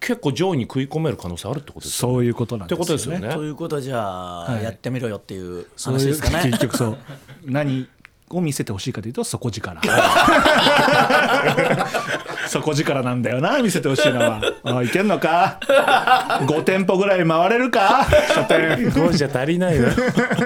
[0.00, 3.20] 結構上位に食い込める可能性あるってことですよそういうことなんってですよね。
[3.20, 4.64] ことですよねということはじゃあ、はい。
[4.64, 6.50] やってみろよっていうそういう話ですかね。
[6.50, 6.98] 結局そう
[7.44, 7.88] 何
[8.30, 9.80] を見せてほしいかというと底力。
[12.48, 14.40] 底力なんだよな見せてほしいのは。
[14.64, 15.58] あいけんのか
[16.46, 18.06] ？5店舗ぐらい回れるか？
[18.34, 18.76] 書店。
[18.90, 19.88] 5じゃ足りないな。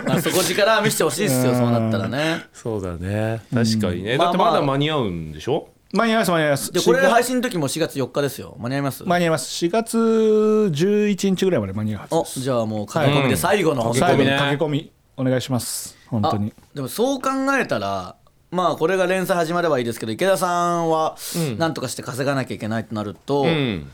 [0.06, 2.46] まあ、底力見せてほしいですよそうなったらね。
[2.52, 3.42] そうだね。
[3.52, 4.18] 確かにね、うん。
[4.18, 6.72] だってまだ間に合うんでしょ、間に合います間に合います。
[6.72, 8.56] でこれ4月配信の時も4月4日ですよ。
[8.58, 9.04] 間に合います？
[9.04, 9.64] 間に合います。
[9.66, 12.40] 4月11日ぐらいまで間に合うはずおです。
[12.40, 13.94] じゃあもう駆け込みで最後のうん。
[13.94, 15.96] 最後にね駆け込みお願いします。
[16.06, 16.54] 本当に。
[16.56, 18.16] あでもそう考えたら
[18.50, 21.16] まあこれが連載始まればいいですけど池田さんは
[21.58, 23.90] なんとかして稼がなきゃいけないとなると、うん、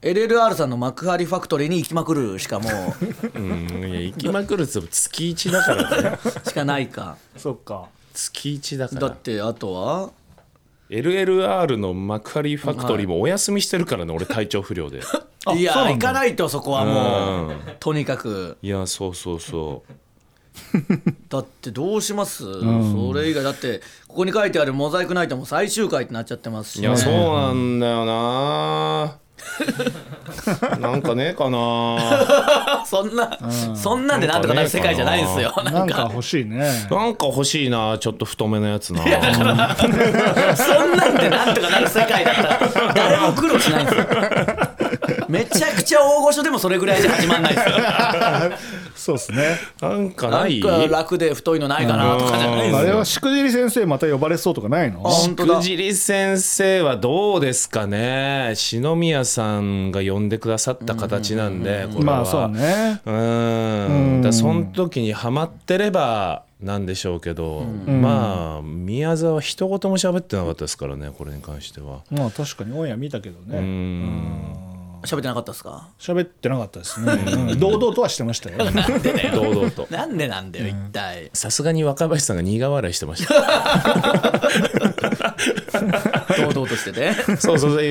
[0.00, 2.70] LLR さんの幕張ファクトリーに行きまくるしかも
[3.34, 6.18] ううん、いや行きまくるっても月1だからね。
[6.46, 7.16] しかないか。
[7.36, 7.88] そっか。
[8.14, 10.10] 月1だかだらってあとは
[10.90, 15.02] ？LLR の幕張ファクトリーもお休みしてるからね俺体調不良で。
[15.44, 17.60] あ いや行かないとそこはもう、うん。
[17.78, 18.56] とにかく。
[18.62, 19.92] いやそうそうそう
[21.28, 26.80] だってどうします、それ以外だってここに書いてある「モザイクナイト」も最終回ってなっちゃってますし。
[26.80, 29.16] いやそうなんだよな。
[30.78, 32.84] なんかねえかな。
[32.86, 33.38] そんな、
[33.74, 35.52] そんなんでなんとかなる世界じゃないんですよ。
[35.64, 36.86] ななんんかか欲しいね。
[36.90, 39.02] なんか欲しいなちょっと太めのやつな。
[39.02, 44.04] そんなんでなんとかなる世界だったら誰も苦労しないんですよ
[45.32, 47.74] めちゃくちゃ大御所でもそれぐらいじゃ始まんないですよ。
[48.94, 49.56] そうですね。
[49.80, 52.78] なんかななんいか楽で太いのないかなとかじゃないですよ。
[52.78, 55.00] あれはしくじり先生また呼ばれそうとかないの？
[55.06, 55.56] あ本当だ。
[55.56, 58.52] くじり先生はどうですかね？
[58.54, 62.16] 篠宮さんが呼んでくださった形なんでこれは。
[62.16, 63.00] まあそうね。
[63.06, 64.20] うん。
[64.22, 72.00] だからその時にハマってればなんでしょうけど、まあ宮沢一言も喋ってなかったですからねこれに関しては。
[72.10, 74.71] まあ確かにオンエア見たけどうねん
[75.04, 75.88] 喋ってなかったですか？
[75.98, 77.12] 喋ってなかったですね。
[77.12, 77.60] うん。
[77.60, 78.58] 堂々とはしてましたよ。
[78.58, 79.86] 堂々と。
[79.90, 81.30] なんでなんだよ一体。
[81.32, 83.34] さすがに若林さんが苦笑いしてました
[86.36, 87.12] 堂々としてて。
[87.36, 87.84] そうそうそう。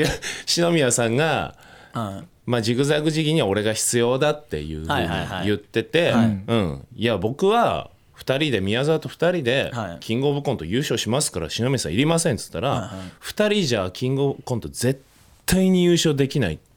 [0.45, 1.55] 篠宮さんが
[1.93, 2.27] うん。
[2.45, 5.45] まあ、ジグザグ時期には俺が必要だっていうふうにはいはいはい。
[5.45, 6.11] 言ってて、
[6.47, 9.97] うん、いや僕は2人で宮沢と2人ではい。
[9.99, 15.01] キングオブコント優勝しますから篠宮さんいりませんっつったら、2人じゃキングオブコント絶
[15.45, 16.70] 対に優勝できないって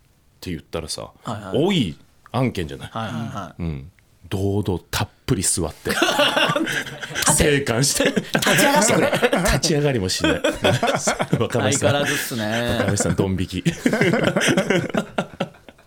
[0.50, 1.64] 言ったらさ、はいはい。
[1.66, 1.96] 多い
[2.32, 3.62] 案件じゃない、はいはいはい。
[3.62, 3.90] うん、
[4.28, 5.90] 堂々たっぷり座って。
[7.36, 8.04] 生還して。
[8.10, 9.10] 立ち上がってくれ。
[9.44, 10.32] 立ち上がりもしない。
[11.38, 11.90] 若相林さん。
[11.90, 13.58] 変わらずっす若ね林さんドン引き。
[13.60, 13.62] っ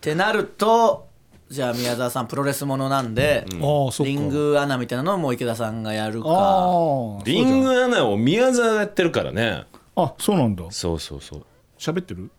[0.01, 1.07] てなると
[1.49, 4.05] じゃあ宮沢さんプロレスものなんで、ああそっか。
[4.05, 6.29] リングアナみたいなのをもう池田さんがやるか。
[7.25, 9.63] リングアナを宮沢がやってるからね。
[9.95, 10.65] あそうなんだ。
[10.71, 11.45] そうそうそう。
[11.79, 12.29] 喋ってる？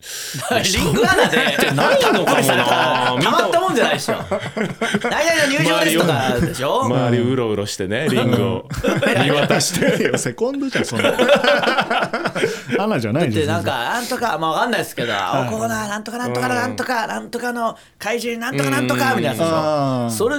[0.64, 1.36] リングアナで。
[1.72, 6.84] ないのかもなたまったもんじゃないでしょ何々の入場ですとかでしょ？
[6.84, 8.68] 周りうろうろしてねリングを
[9.24, 10.16] 見渡して。
[10.16, 11.10] セコンドじゃんそんな。
[12.80, 20.36] アナじゃないですでなんかなんとかまあわかんないですけど、おこうななんとかなんとかなんとかなんとかの怪獣なんとかなんとかみたいなそれ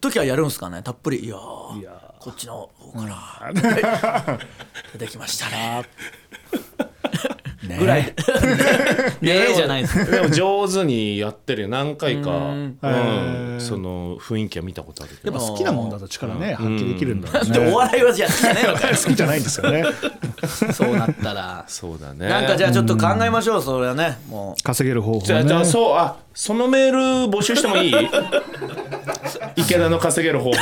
[0.00, 0.82] 時はやるんすかね？
[0.82, 1.24] たっぷり。
[1.24, 3.06] いやーいやこっちの方か
[3.52, 4.38] ら。
[4.92, 5.82] 出てきましたね
[7.78, 8.12] ぐらい ね。
[9.22, 11.68] えじゃないです でも上手にやってるよ。
[11.68, 12.30] 何回か。
[12.30, 13.56] うん。
[13.58, 15.36] その雰囲気は見たことあるけど。
[15.36, 18.96] やっぱ好きなもんだと力ね発揮できるんだろうでおね笑いはじゃあ好きじゃねえのかよ。
[18.96, 19.84] 好きじゃないんですよね。
[20.72, 21.64] そうなったら。
[21.68, 22.28] そうだね。
[22.28, 24.18] なんかじゃあちょっと考えましょうそれはね。
[24.28, 26.98] も稼げる方法じゃあじゃそうあそのメール
[27.30, 27.94] 募集してもいい？
[29.56, 30.58] 池田の稼げる方法。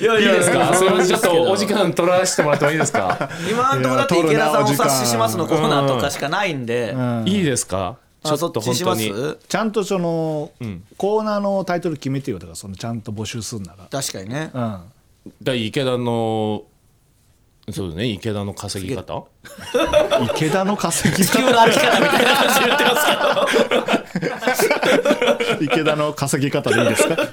[0.00, 0.74] ういやいいですか？
[0.74, 3.28] それちょっとお時間取らせてもらってもいいですか？
[3.50, 7.24] 今のところだって池田さんおいししますのコーナーとかしかないんで、うん。
[7.26, 7.96] いいですか？
[8.22, 9.08] ちょあっと本当に。
[9.08, 10.52] すちゃんとその、
[10.98, 12.38] コーナーのタイトル決めてよ。
[12.38, 14.50] だからそのちゃんと募集するな確かにね。
[14.52, 14.82] ら、
[15.42, 16.64] だ池田の
[17.70, 18.06] そうだね。
[18.06, 19.26] 池田の稼ぎ方？
[20.20, 23.99] うん、池田の稼ぎ地球の歩き方みたいな感じで言ってますけど
[25.60, 27.16] 池田の稼ぎ方でいいですか？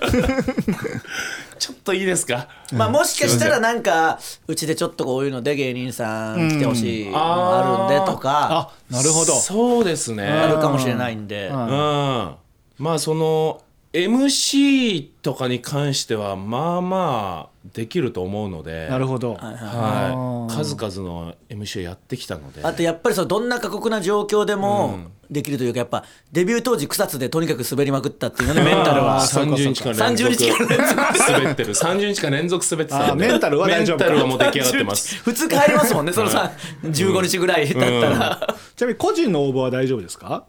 [1.60, 2.48] ちょっといいですか？
[2.74, 9.34] まあもしかしたらなんかうちでちょっとこういうので芸人さん来てほしいのあるんでとかあなるほど。
[9.34, 10.28] そうですね。
[10.28, 11.48] あるかもしれないんで。
[11.48, 11.60] うん。
[11.60, 12.36] うん。
[12.78, 13.62] まあその
[13.94, 22.64] MC とかに関してはまあまあできると思うのでなるほど、はい、数々の MC をやってきたので。
[22.64, 29.22] あとやっぱりそのどんな過酷な状況でもできるというかやっぱデビュー当時草津でとにかく滑りまくったっていうのでメンタルは。
[29.22, 31.74] 30日間連続30日間連続滑ってる。
[31.74, 33.16] 30日間連続滑ってた。
[33.16, 34.06] メンタルは大丈夫か。
[34.06, 35.16] メンタルはもう出来上がってます。
[35.24, 36.14] 普通帰りますもんね。
[36.14, 36.52] そのさ
[36.84, 38.56] 15日ぐらい経ったら。
[38.76, 40.46] ちなみに個人の応募は大丈夫ですか？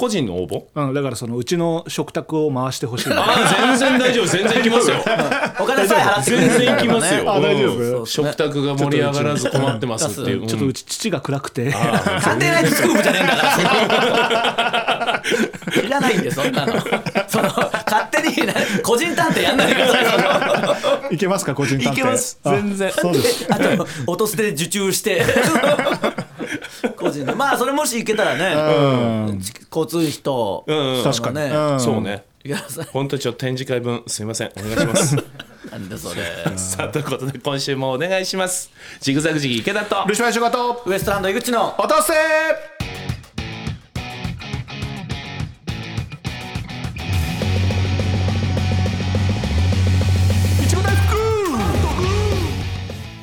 [0.00, 0.64] 個人の応募？
[0.74, 3.12] うん、だからそのうちの食卓を回してほしい。
[3.12, 4.26] あー全然大丈夫。
[4.26, 4.96] 全然行きますよ。
[5.60, 8.06] お金さえ払ってくれる全然行きますよ、あ大丈夫。
[8.06, 11.64] 食卓が盛り上がらず困ってますっていう、ちょっとうち父が暗くて。
[11.64, 15.84] 家庭内スクープじゃねえんだからその。
[15.84, 16.72] いらないんでそんなの。
[17.28, 20.06] その勝手にね個人探偵やんないでください。
[20.06, 21.92] そのいけますか個人探偵？
[21.92, 22.40] いけます。
[22.42, 22.90] あ全然。
[22.90, 23.46] そうです。
[23.50, 25.22] あと音捨てで受注して
[26.96, 29.38] 個人でまあそれもし行けたらね、
[29.70, 30.64] 交通費と、
[31.04, 31.80] 確かに、ねうん。
[31.80, 32.24] そうね。
[32.92, 34.52] 本当にちょっと展示会分すみません。
[34.56, 35.16] お願いします。
[35.70, 36.22] なんでそれ。
[36.56, 38.70] さあということで今週もお願いします。
[39.00, 40.04] ジグザグジギー池田と。
[40.06, 41.74] ルシファーシュガトウエストランド井口の。
[41.78, 42.79] 落とせ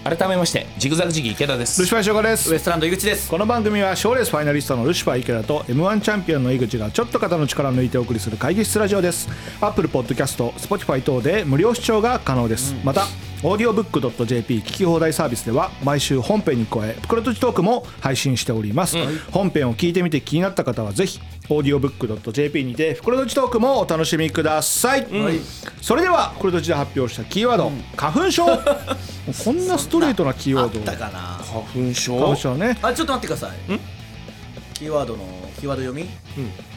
[0.07, 1.81] 改めましてジグザグジギー池田です。
[1.81, 2.49] ルシファーシュガです。
[2.49, 3.29] ウエストランド井口です。
[3.29, 9.27] この番組は賞レースファイナリストのルシファー池田と m 1チャンピオンの井口がちょっと肩の力を抜いてお送りする会議室ラジオです。
[9.59, 13.05] アップルポッドキャスト Spotify 等で無料視聴が可能です、また
[13.43, 18.97] オーディオブックドット JP 聞き放題サービスでは毎週本編に加え袋とじトークも配信しております、
[19.31, 25.07] 本編を聞いてみて気になった方はぜひオーディオブックドット JP にて袋とじトークもお楽しみください、
[25.81, 28.43] それでは袋とじで発表したキーワード、花粉症。
[28.45, 30.79] こんなストレートなキーワード。
[30.79, 31.39] だかな？
[31.43, 32.15] 花粉症？
[32.17, 32.79] 花粉症ね。
[32.81, 33.57] あちょっと待ってください。
[34.73, 35.23] キーワードの
[35.59, 36.09] キーワード読み、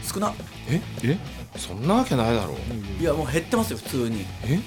[0.03, 0.35] 少な？
[0.69, 0.83] え？
[1.05, 1.17] え？
[1.57, 2.55] そんなわけないだろ
[2.99, 3.03] う。
[3.03, 4.27] いやもう減ってますよ普通に。
[4.45, 4.61] え？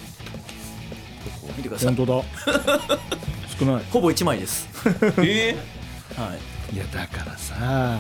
[1.58, 1.96] 見てください。
[1.96, 2.24] 本当だ。
[3.60, 3.84] 少ない。
[3.92, 4.68] ほぼ1枚です。
[5.20, 5.56] え
[6.18, 6.36] は
[6.72, 6.76] い。
[6.76, 8.00] いやだからさ、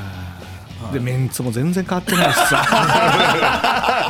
[0.92, 4.08] でメンツも全然変わってないしさ。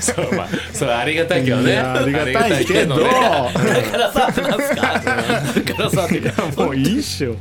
[0.00, 2.96] そうまあそれありがたいけどいねやありがたいけど。
[2.98, 3.04] ね。
[3.04, 3.10] だ
[3.90, 4.82] からさなんすか？
[4.98, 6.20] だからさって
[6.62, 7.36] もういいっしょ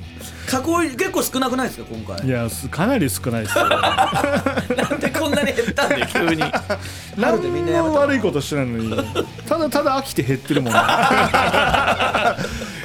[0.50, 2.28] 加工結構少なくないですか今回？
[2.28, 3.70] いやすかなり少ないですよ。
[3.70, 6.08] なんでこんなに減ったんだよ。
[6.12, 6.44] 急に。
[7.18, 8.98] 何も悪いことしてないのに。
[9.48, 10.74] ただただ飽きて減ってるもん。
[10.74, 10.80] ね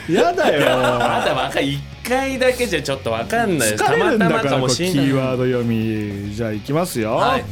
[0.09, 0.77] やだよ。
[0.99, 3.85] まだ若い1回だけじゃちょっとわかんないです。
[3.85, 6.35] 疲れるんだからキーワード読み。
[6.35, 7.45] じゃあいきますよ、はい。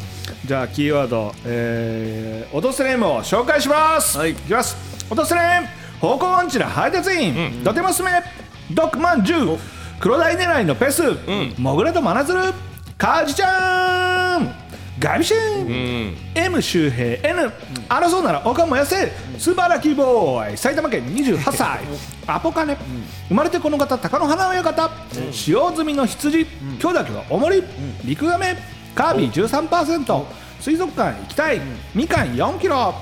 [0.45, 4.33] じゃあキーワードえー、オドスレームを紹介します、はい。
[4.33, 4.77] いきます。
[5.09, 5.69] オドスレーム
[6.01, 8.11] 方向音痴な配達員、ドテマスメ
[8.73, 9.59] ドックマン10
[10.03, 11.01] 黒鯛狙いのペス、
[11.59, 12.41] モグラとマナズル
[12.99, 14.53] カージちゃん。
[14.99, 16.17] ガビシン、うん。
[16.35, 17.53] M 周平 N、
[17.89, 20.57] 争うなら岡も痩せスバラキボーイ。
[20.57, 21.83] 埼玉県28歳。
[22.27, 22.77] アポカネ、
[23.29, 24.91] 生まれてこの方貴乃花親方、
[25.31, 26.47] 使用済みの羊、
[26.81, 27.63] 今日だけはおもり、
[28.05, 28.57] 陸亀。
[28.97, 30.25] カービィ13%
[30.59, 31.61] 水族館行きたい、
[31.95, 32.93] みかん4キロ。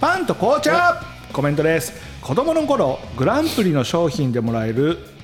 [0.00, 1.04] パンと紅茶。
[1.34, 1.92] コメントです。
[2.22, 5.19] 子供の頃グランプリの商品でもらえる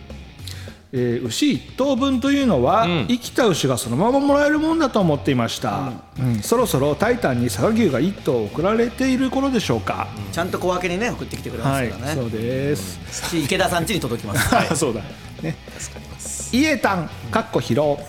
[0.98, 6.40] えー牛1頭分というのは、生きた牛がそのままもらえるもんだと思っていました、うん。
[6.40, 15.02] そろそろタイタンに佐賀牛が1頭送られている頃でしょうか、ちゃんと小分けにね送ってきてくれまはいすからね、そうです、し池田さん家に届きます、あ そうだ。
[15.42, 15.54] ね。
[16.52, 18.00] イエタンかっこ疲労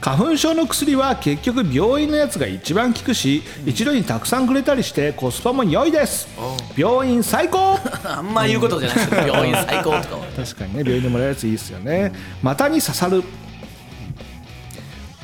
[0.00, 6.28] 花粉症の薬は結局病院のやつが一番効くし一度にたくさんくれたりしてコスパも良いです。
[6.76, 7.76] 病院最高。
[8.04, 10.00] あんま言うことじゃないですけど病院最高とかは
[10.36, 12.12] 確かにね病院でもらえるやついいですよね。
[12.42, 13.24] またに刺さる。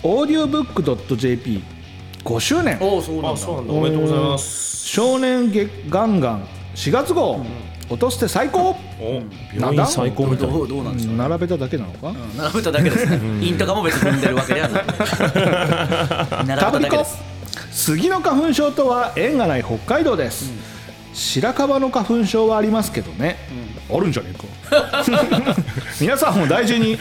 [0.02, 2.76] オーディオブック .jp5 周年。
[2.80, 3.30] おおそうなんだ。
[3.30, 3.72] あそうなんだ。
[3.74, 4.88] おめでとうございます。
[4.88, 6.48] 少年月ガンガン。
[6.74, 7.46] 4月号
[7.90, 8.76] 落として最高。
[9.00, 9.22] お
[9.58, 10.46] なんだ病院最高みたい。
[10.48, 12.12] などうどうなんでしょう、並べただけなのか？
[12.36, 13.20] 並べただけですね。
[13.44, 14.84] インとかも別に踏んでるわけではない。
[16.46, 17.18] 並べただけです。
[17.70, 20.50] 杉の花粉症とは縁がない北海道です、
[21.12, 23.36] 白樺の花粉症はありますけどね、
[23.92, 24.44] あるんじゃねえか
[26.00, 26.98] 皆さんも大事に。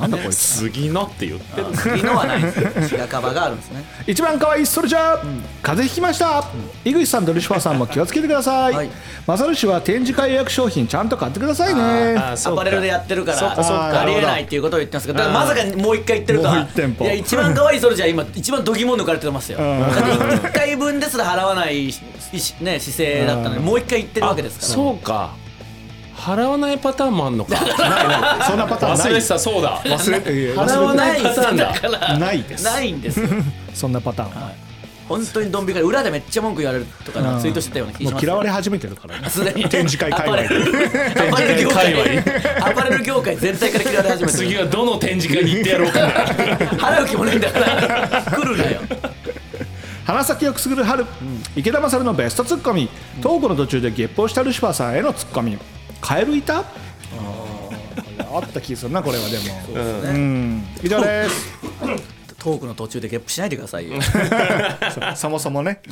[0.00, 0.36] なんだこいつ。
[0.36, 1.66] 杉のって言ってる。
[1.72, 2.52] 次のはないで
[2.82, 3.84] す白樺があるんですね。
[4.06, 5.18] 一番可愛いソルジャー、
[5.62, 6.44] 風邪ひきました、
[6.84, 8.90] 井口さんとルシファーさんも気をつけてください、はい。
[9.26, 12.16] マサル氏は展示会予約商品ちゃんと買ってくださいね。
[12.16, 16.54] アパレルでやってるからありえないっていうことを言ってますけどまさかもう一回言ってるとは。
[16.54, 19.58] もう一店舗いや一番可愛いそれじゃ今一番度肝抜かれてますよ。
[19.58, 19.94] だっ
[20.40, 22.02] て1回分ですら払わないし
[22.60, 24.72] ね姿勢だったのにもう一回言ってるわけですから。
[24.72, 25.30] そうか
[26.18, 27.56] 払わないパターンもあんのか？
[28.46, 29.10] そんなパターンない。
[29.12, 29.38] 忘れてた。
[29.38, 29.80] そうだ。
[29.84, 31.72] 忘れて払わないパターンだ。
[31.72, 32.64] だからないです。
[32.64, 33.20] ないんです。
[33.20, 33.28] よ
[33.72, 34.50] そんなパターンは、
[35.08, 38.14] 本当にドン引かれ裏でめっちゃ文句言われるとかツイートしてたような気がします。
[38.14, 39.18] もう嫌われ始めてるから。
[39.20, 39.64] ねすでに。
[39.68, 40.56] 展示会界隈アパレル
[41.30, 42.18] アパレル業界。
[42.60, 44.38] アパレル業界全体から嫌われ始めてる。
[44.48, 46.00] 次はどの展示会に行ってやろうか。
[46.00, 46.08] な
[46.98, 48.22] 払う気もないんだから。
[48.22, 48.80] 来るなよ。
[50.04, 51.04] 花咲をくすぐる春、
[51.54, 52.88] 池田勝のベストツッコミ、
[53.20, 55.58] トークの途中でゲップをしたルシファーさんへのツッコミ
[56.00, 56.64] カエルいた？
[58.30, 59.44] あった気がするなこれはでも。
[60.02, 60.64] うん。
[60.82, 61.48] 以上です。
[62.38, 64.00] トークの途中でゲップしないでくださいよ。
[64.00, 65.82] そ そもそもね。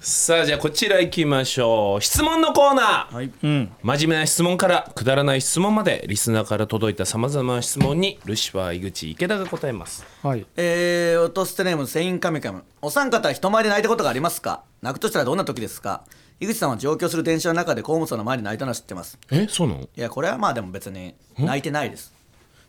[0.00, 2.02] さあじゃあこちら行きましょう。
[2.02, 3.30] 質問のコーナー、はい。
[3.42, 3.70] うん。
[3.82, 10.06] 真面目な質問からくだらない質問までリスナーから届いたさまざまな質問にルシファー井口池田が答えます。
[10.22, 10.46] はい。
[10.56, 14.62] えー、落とすてネームセインカミカムお三方は人前で泣いたことがありますか？
[14.80, 16.04] 泣くとしたらどんな時ですか？
[16.40, 19.18] 井口さんは上京する電車の中で河本さんの前で泣いたのは知ってます。
[19.30, 19.80] えそうなの？
[19.82, 22.12] いやこれはまあでも別に泣いてないです。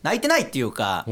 [0.03, 1.05] 泣いてないっていうか、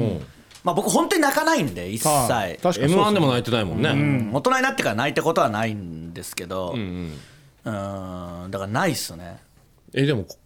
[0.63, 4.29] まあ僕本当に泣かないんで一切、はい確かに m 1そうでも泣いてないもんね、うん。
[4.33, 7.11] 大人になってから泣いたことはないんですけどうん。
[7.65, 9.39] だからないっすね。
[9.93, 10.37] えでもこ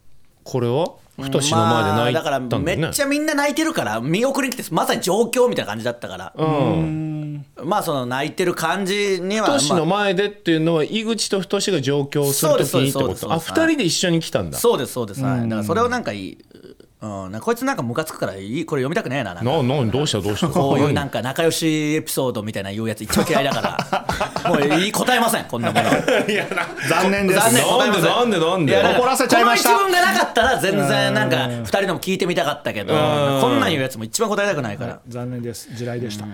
[0.43, 0.93] これは？
[1.19, 2.23] 太の前で泣いたん。
[2.23, 7.45] だよね、まあだからめっちゃみんな泣いてるから見送りに来てまさに状況みたいな感じだったから、うん。
[7.63, 13.34] まあその泣いてる感じには、太のまあ前でっていうのは井口と太が上京するときにってこと？
[13.34, 14.58] あ二人で一緒に来たんだ。
[14.58, 16.38] そうですそうです、はい、だからそれをなんかいい、
[16.99, 18.65] うん、なんかこいつなんかムカつくからいい？
[18.65, 19.51] これ読みたくねえななんか。
[19.51, 20.47] ななどうしたどうした？
[20.49, 23.62] こういうなんか仲良しエピソードみたいな言うやつ一番嫌いだか
[24.43, 24.49] ら。
[24.49, 25.89] もういい答えませんこんなもの。
[26.89, 27.39] 残念です。
[27.39, 28.75] 残念なんでなんでなんで？
[28.97, 29.69] 怒らせちゃいました。
[29.69, 32.93] この一文がなかったら全然なんか二人のも聞いてみたかったけど
[33.41, 34.99] こんなん言うやつも一番答えたくないから。
[35.07, 35.67] 残念です。
[35.75, 36.25] 地雷でした。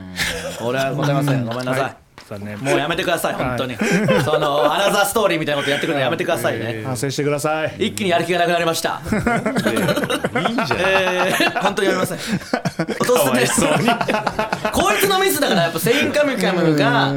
[0.64, 1.46] これは答えません。
[1.46, 1.96] ごめんなさい、
[2.34, 3.76] はい残念もうやめてください本当に、
[4.24, 9.02] そのアナザーストーリーみたいなことやってくるのやめてくださいね、反省してください一気にやる気がなくなりました。
[9.04, 9.08] い
[10.54, 10.80] いじゃん。
[10.80, 12.18] えー、本当にやめません。
[12.18, 13.48] 落とすね。
[14.72, 17.14] こいつのミスだからやっぱセインカミカムが。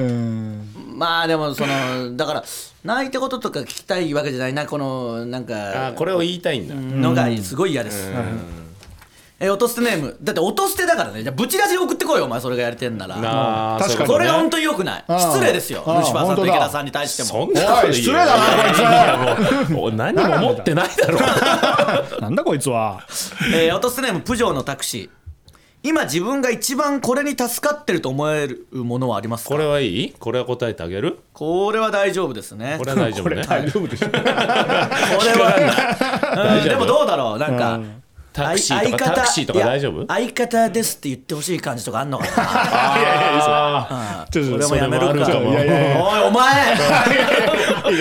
[0.95, 2.45] まあでもそのだから
[2.85, 8.11] 泣いたこととか聞きたいわけじゃないなこのなんあかこれを言いたいんだ、のがすごい嫌です。
[9.39, 10.17] え落とすてネーム。
[10.23, 11.23] だって落とすてだからね。
[11.23, 13.17] じゃあブチラジ送ってこいよお前それがやりてんなら。
[13.19, 15.05] あー確かにこれが本当当に良くない。
[15.07, 17.29] あー失礼ですよあールシファーさんと池田さんに対しても。
[17.29, 17.61] そんな
[17.93, 18.33] 失礼だな
[19.37, 21.19] こいつもうお何も持ってないだろ。
[22.21, 23.01] なんだこいつは。
[23.55, 25.11] えー、落とすネームプジョーのタクシー。
[25.83, 29.51] 今自分が一番これに助かってると思えるものはありますか？
[29.51, 30.13] これはいい？
[30.19, 31.19] これは答えてあげる？
[31.35, 32.77] これは大丈夫ですね。
[32.79, 33.45] これは大丈夫ね。
[33.47, 34.89] 大丈夫でしょ これは、
[36.59, 37.39] うんでもどうだろう？
[37.39, 37.79] なんか、
[38.37, 39.97] タクシーとか相方タクシーとか大丈夫？
[39.97, 42.33] いや相方ですって言ってほしい感じとかあんのかな。
[43.89, 46.75] あちょっとこれもやめるかそれもあるかもいやいやいやおいお前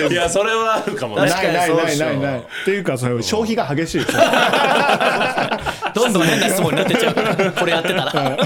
[0.04, 4.06] ーいやそれはあるかもねないないそうでしょないないっていうかその消費が激しい
[5.94, 8.38] どんどん変な質問になってっちゃうこれやってたら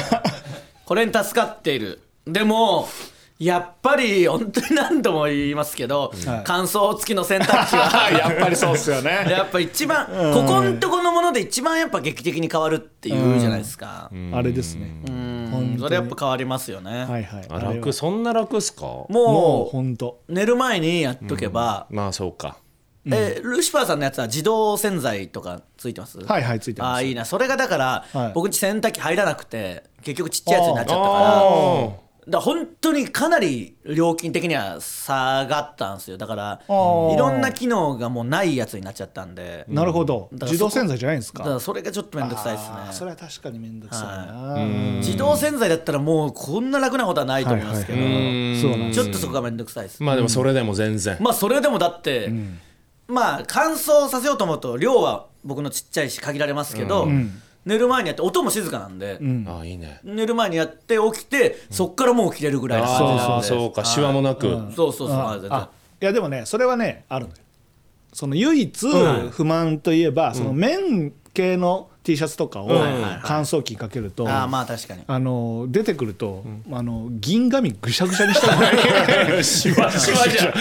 [0.84, 2.88] これに助かっているでも
[3.40, 6.42] やっぱり本当に何度も言いますけど、はい。
[6.44, 8.10] 乾燥付きの洗濯機は。
[8.12, 9.26] やっぱりそうっすよね。
[9.30, 14.10] やっぱ一番ここんとこのもので一番やっぱ劇的に変わるっていうじゃないですか。
[14.32, 14.90] あれですね。
[15.08, 15.76] うん。
[15.80, 17.48] それやっぱ変わりますよね、はいはい。
[17.48, 18.84] 楽そんな楽っすか？
[19.08, 20.20] もう本当。
[20.28, 22.58] 寝る前にやっとけば、まあそうか。
[23.10, 26.18] えルシファーさんのやつは自動洗剤とかついてます？
[26.18, 26.90] はいはいついてます。
[26.90, 27.24] ああいいな。
[27.24, 28.32] それがだから、はい。
[28.34, 31.40] 僕洗濯機入らなくて結局ちっちゃいやつになっちゃったから。
[31.40, 36.18] あだ本当にかなり料金的には下がったんですよ。
[36.18, 37.18] だからいー。
[37.18, 39.64] ろんな機能がもうないやつになっちゃったんで。
[39.68, 40.28] なるほど。
[40.32, 41.40] 自動洗剤じゃないんですか？
[41.40, 48.22] だからそれがちょっと面倒くさいですあーそねれは確かに面倒くさいな、自動洗剤だったらもうこんな楽なことはないと思いますけど、はいはい
[48.54, 48.60] うん。
[48.60, 52.30] そうなんですちょっとそこが面倒くさいです、まあでもそれでも全然、まあそれでもだって、
[53.08, 57.08] まあ乾燥させようと思うと量は僕のちっちゃいし限られますけど、
[57.64, 60.00] 寝る前にやって音も静かなんで、ああいいね。
[60.02, 62.86] 寝る前にやって起きてそっからもう起きれるぐらいの。
[62.86, 65.16] 感じなんでああそうかシワもなく、そうそうそう。
[65.50, 67.36] あいやでもねそれはねあるのよ。
[68.12, 68.86] その唯一
[69.30, 72.68] 不満といえば、その綿系の T シャツとかを
[73.22, 75.02] 乾燥機にかけると、ああまあ確かに。
[75.06, 79.44] あの出てくると、あの銀紙ぐしゃぐしゃにしたくない。
[79.44, 80.52] シワシワじゃ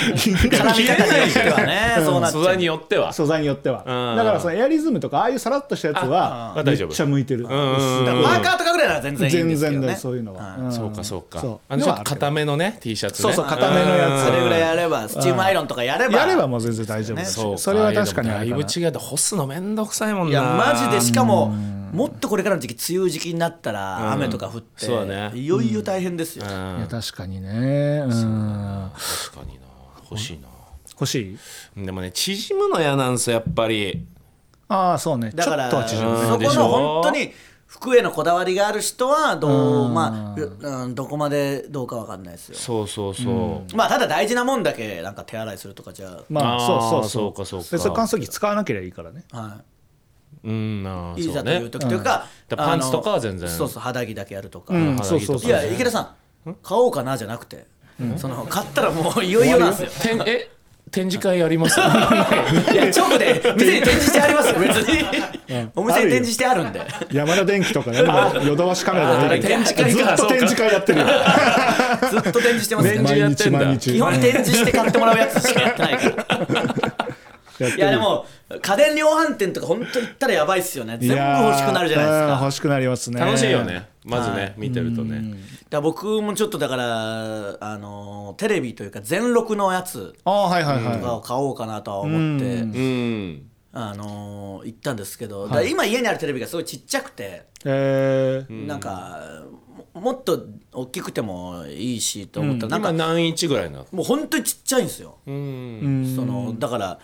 [2.32, 3.14] 素材によっては。
[3.14, 3.84] 素材によっては。
[3.86, 4.18] うん。
[4.18, 6.94] だからそのエアリズムとかああいうさらっとしたやつはめっあ大丈夫。
[6.94, 7.46] ちゃ向いてる。
[7.46, 9.80] うんうんだからパーカーとかぐらいなら全然いいん全ですけどね。
[9.80, 11.40] 然だよそういうのは、んそうかそうか。
[11.40, 11.60] そう。
[11.70, 13.34] あのちょっと固めのね T シャツね。
[13.34, 14.26] そうそう固めのやつ。
[14.26, 16.20] それぐらいやればスチームアイロンとかやれば。
[16.20, 17.58] やればもう全然大丈夫だしそうか。
[17.58, 18.92] それは確かにあだいるからぶ違う。
[18.92, 20.32] と干すのめんどくさいもんな。
[20.32, 25.38] いやマジでしかももっとこれからの時期梅雨時期になったら雨とか降って、そうだね。
[25.38, 26.78] いよいよ大変ですよ、うん。
[26.78, 28.04] いや確かにね。
[28.06, 28.10] うん。
[28.10, 29.66] 確かにな。
[30.10, 30.48] 欲しいな。
[30.94, 31.38] 欲し
[31.76, 31.86] い？
[31.86, 34.06] でもね縮むの嫌なんですよやっぱり。
[34.68, 35.32] ああそうね。
[35.34, 36.28] だからちょっとは縮むうん。
[36.28, 37.32] そこの本当に
[37.66, 42.56] 服へのこだわりがある人はどうまあ、うん、どこまでどうかわかんないですよ。
[42.56, 47.10] そうそうそう、まあただ大事なもんだけなんか手洗いするとかじゃまあそうそうそう。
[47.10, 47.70] そうかそうか。
[47.72, 49.24] でそれ乾燥機使わなければいいからね。
[49.32, 49.62] は
[50.44, 52.26] うんい、いざという時というか、
[52.56, 53.50] パンツとかは全然。
[53.50, 54.98] そうそう肌着だけやるとか、うん
[55.44, 56.16] いや池田さ
[56.46, 57.66] ん買おうかなじゃなくて、
[58.18, 60.16] その買ったらもういよいよなんですよ。
[60.18, 60.50] 展え
[60.92, 61.78] 展示会あります？
[61.80, 64.56] いや直で店に展示してありますよ。
[64.60, 65.06] 別に、
[65.76, 66.82] お店に展示してあるんで。
[67.12, 68.00] 山田電機とかね
[68.44, 70.16] ヨドバシカメラで展示会か。
[70.18, 71.06] ずっと展示会やってるよ。
[72.10, 73.60] ずっと展示してます展ね示やってんだ。
[73.60, 73.94] 毎日。
[73.94, 76.89] 基本展示して買ってもらうやつしかやってないから
[77.60, 78.26] いやでも
[78.62, 80.98] 家電量販店とか本当行ったらやばいっすよね。
[81.00, 82.40] 全部欲しくなるじゃないですか。
[82.42, 83.20] 欲しくなりますね。
[83.20, 83.90] 楽しいよね。
[84.06, 84.54] まずね、はい。
[84.58, 85.36] 見てるとね。
[85.70, 90.98] だ僕もちょっとだからあのテレビというか全録のやつああはいはいはい。
[90.98, 93.46] とかを買おうかなとは思って、うん。
[93.72, 98.66] あの行ったんですけど、だから今家にあるテレビがすごいちっちゃくて、えー。
[98.66, 99.44] なんか
[99.94, 102.66] ももっと大きくてもいいしと思った。
[102.66, 103.88] ら、なんか今何インチぐらいなの？
[103.92, 106.14] もう本当にちっちゃいんですよ、うん。
[106.16, 107.00] そのだから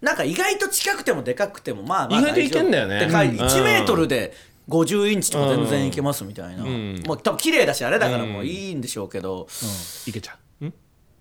[0.00, 3.00] なんか意外と近くてもでかくてもまあまあ意外といけんだよね。
[3.00, 3.36] でかいうん。
[3.36, 4.32] 1メートルで
[4.68, 7.02] 50インチとか全然いけますみたいな、ん。
[7.06, 9.48] もう多分綺麗だしあれだからもういいんでしょうけど、
[10.06, 10.66] いけちゃう。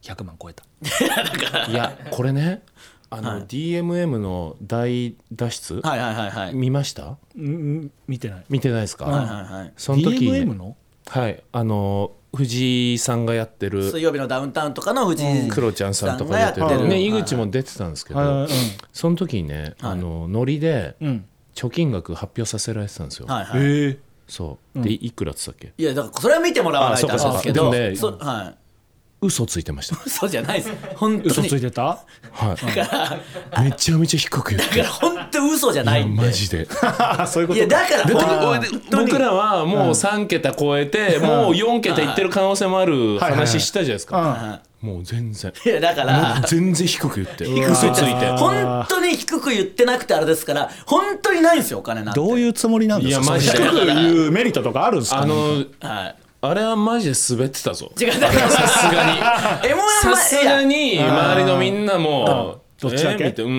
[0.04, 0.64] 100万超えた。
[1.70, 2.62] いやこれね
[3.10, 6.54] あの、DMM の大脱出、はいはいはいはい。
[6.54, 7.18] 見ました？
[7.38, 8.46] うん見てない。
[8.50, 9.74] 見てないですか、はいはいはい。
[9.78, 10.76] その時、DMM の？
[11.08, 11.42] はい。
[11.52, 13.84] あの藤井さんがやってる。
[13.84, 16.88] 水曜日のダウンタウンとかの藤井クロちゃんさんとかやってる。
[16.88, 18.48] ね井口も出てたんですけど、はい。
[18.94, 20.96] その時にね、あのノリで
[21.56, 23.62] 貯金額発表させられてたんですよ、はいはい。
[23.62, 24.82] ええそう。
[24.82, 25.74] でいくらっつったっけ？
[25.78, 27.64] いやだからそれは見てもらわないとああそうかれですけど。
[27.64, 28.56] そうかでもねそはい
[29.20, 29.98] 嘘ついてました。
[30.06, 30.72] 嘘じゃないです。
[30.96, 31.82] 本当嘘についてた？
[32.32, 32.56] は
[33.60, 33.64] い。
[33.64, 34.78] めちゃめちゃ低く言って。
[34.78, 36.68] だから本当嘘じゃないいやんでマジで。
[36.84, 38.62] あ そういうこといやだからで本
[38.92, 39.06] 当に。
[39.08, 43.20] 僕らはもう3桁超えて、もう4桁いってる可能性もあるはい。
[43.22, 45.52] はい話したじゃないですか、うんもう全然。
[45.66, 47.46] いやだかもらう全然低く言って。
[47.46, 48.28] 嘘ついて。
[48.38, 52.20] 本当に低く言ってなくてあれですから本当にないんですよお金なんて。
[52.20, 53.24] どういうつもりなんですか？
[53.24, 53.58] いやマジで。
[53.58, 55.22] 低く言うメリットとかあるんですか？
[55.22, 55.36] あの
[55.82, 56.16] はい
[56.50, 57.92] あれはマジで滑ってたぞ。
[58.00, 58.20] 違う。
[58.20, 59.20] だからさすがに。
[59.70, 63.24] M1 さすがに周りのみんなもどっちだけ？
[63.24, 63.52] えー見てうん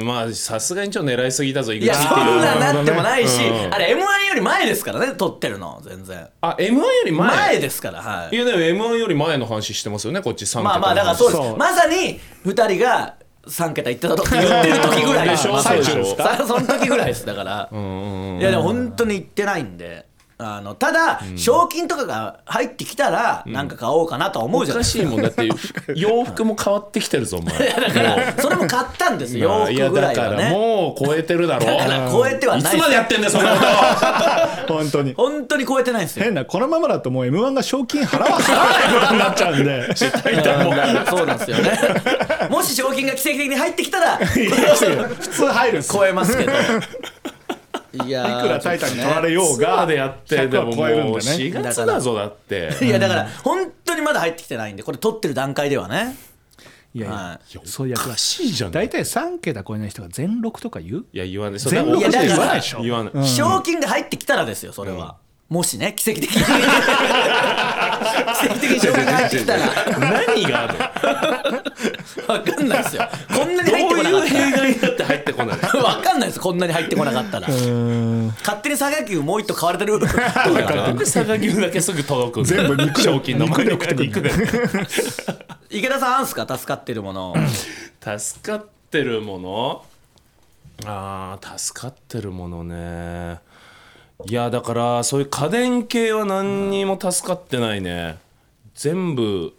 [0.00, 3.74] うんまあさすがにちょっと狙いすぎたぞ井いやそんななってもないし、うん。
[3.74, 6.28] あれ M1 より前ですからね撮ってるの全然。
[6.42, 7.36] あ M1 より前？
[7.36, 8.36] 前ですからはい。
[8.36, 10.62] いやでも M1 より前の話してますよねこっち3桁。
[10.62, 11.56] まあまあだからそうです。
[11.56, 13.14] まさに2人が
[13.46, 17.68] 3桁いってた時言ってる時ぐらいでしょ最中そうでその時ぐらいですだから。
[17.72, 20.06] いやでも本当に言ってないんで
[20.40, 25.04] あのただ、賞金とかが入ってきたらなんか買おうかなとは思おうじゃないですか。
[25.04, 25.48] かしいもんだって
[25.94, 27.68] 洋服も変わってきてるぞお前。
[27.68, 33.58] だからそれも買ったんですよ洋いや服ぐらだからもう超えてるだろだから超えてはないいつまでやってんだよそんなこ
[34.66, 34.74] と。
[34.74, 35.14] 本当に。
[35.14, 36.24] 本当に超えてないんですよ。
[36.24, 39.86] 変なこのままだともう m 1が賞金払わ払わないことになっちゃうんで。
[39.90, 41.80] うんそうなんですよね。
[42.48, 46.52] もし賞金が奇跡的に入ってきたら普通入るす超えますけど
[47.92, 51.18] いやーいくらタイタンに取られようがまでやってでも100もうは超えるんでね。
[51.18, 52.76] 4月だぞだって。
[52.82, 56.16] いやだから本当にまだ入ってきてないんでこれ撮ってる段階ではね。
[56.92, 58.72] いやいや、はそういう役しいじゃん。
[58.72, 61.04] 大体3桁超えない人が全録とか言う？
[61.12, 62.82] いや言わない全だから録って言わないでしょ。
[62.82, 65.16] 言わない、賞金が入ってきたらですよそれは、
[65.50, 66.42] もしね奇跡的に。
[68.40, 69.60] 奇跡的に賞金が入ってきたら。
[69.98, 70.74] 何がある
[72.26, 73.08] 分かんないですよ。
[73.36, 75.58] こんなに入ってこなかっどういう弊害だって入ってこない。
[75.58, 77.48] たら分かんないですこんなに入ってこなかったら。
[77.48, 77.64] 勝
[78.62, 79.98] 手に佐賀牛もう一頭買われてる。
[79.98, 80.16] とか
[80.74, 84.06] なんで佐賀牛だけすぐ届くの全部肉賞金の前に肉で。
[84.06, 84.30] 肉で。
[85.68, 86.46] 池田さんあんすか？
[86.48, 87.34] 助かってるもの。
[88.18, 89.84] 助かってるもの？
[90.86, 93.40] あー助かってるものね
[94.26, 98.18] いやだからそういう家電系は何にも助かってないね。
[98.74, 99.54] 全部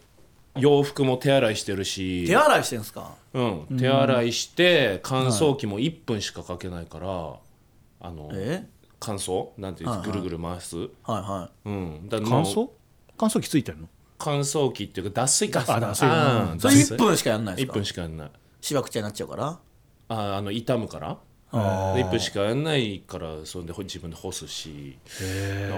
[0.56, 2.26] 洋服も手洗いしてるし。
[2.26, 3.14] 手洗いしてんすか？
[3.34, 8.66] うん、手洗いして乾燥機も1分しかかけないから、あのえ？
[9.00, 9.48] 乾燥？
[9.58, 10.06] なんていうはいはい。
[10.06, 12.68] ぐるぐる回す、はいはうん、だから乾もう燥？
[13.16, 13.88] 乾燥機ついてるの？
[14.18, 16.08] 乾燥機っていうか脱水かあ脱水。
[16.08, 18.30] あーいそれ1分しかやんないです1か分しかやんない。
[18.60, 19.58] しわくちゃになっちゃうから？
[20.08, 21.18] ああの傷むから
[21.52, 24.96] 1分しかやんないからそれで自分で干すし。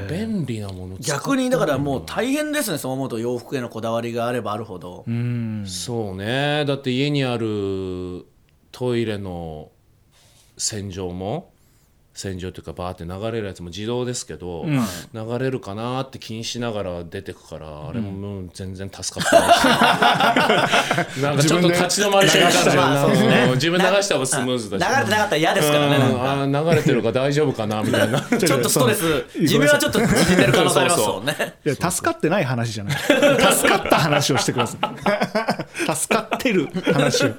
[0.08, 5.04] 便利なもの逆にだからもう大変ですねそう思うと洋服へのこだわりがあればあるほど、
[5.66, 6.64] そうね。
[6.64, 8.26] だって家にある
[8.70, 9.70] トイレの
[10.56, 11.52] 洗浄も
[12.14, 14.64] 洗浄というかバーって流れるやつも自動ですけど、
[15.12, 21.20] 流れるかなって気にしながら出てくから、あれももう全然助かってないし。
[21.22, 22.76] なんかちょっと立ち止まる瞬間じゃん。
[22.76, 23.44] まあそうですね。
[23.48, 24.98] うん自分流した方がスムーズ流だし。
[24.98, 26.16] れてなかったら嫌ですからねなんか。
[26.16, 28.20] うんあー流れてるから大丈夫かなみたいな。
[28.38, 29.24] ちょっとストレス。
[29.40, 31.54] 自分はちょっと縮んでる可能性ありますもんね。
[31.66, 32.96] いや助かってない話じゃない。
[32.96, 35.94] 助かった話をしてください。
[35.96, 37.30] 助かってる話を。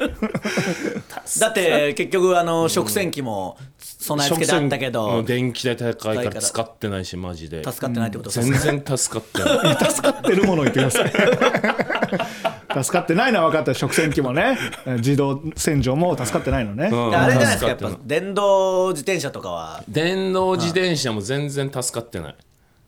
[1.40, 7.64] だって結局あの食洗機も備え付けてあったけもどう電気代高いからら使ってないしマジで。
[7.64, 9.78] 助かってないってことです全然助かってない。
[9.92, 11.14] 助かってるものを言ってください
[12.84, 14.58] 助かってないのは分かった食洗機もね。
[14.98, 17.16] 自動洗浄も助かってないのね、うん。
[17.16, 19.84] あれじゃないですかやっぱ電動自転車とかは？
[19.88, 22.36] 電動自転車も全然助かってない、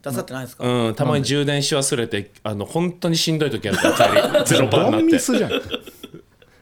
[0.02, 4.44] 助かってないですか、うん、たまに充電し忘れてあの本当にしんどい時あるから帰り。
[4.46, 5.06] ゼロパーになって。
[5.06, 5.50] ミスじゃん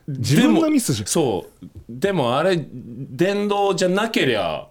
[0.07, 1.07] 自分のミスじゃん。
[1.07, 1.67] そう。
[1.89, 4.67] でもあれ電動じゃなけりゃ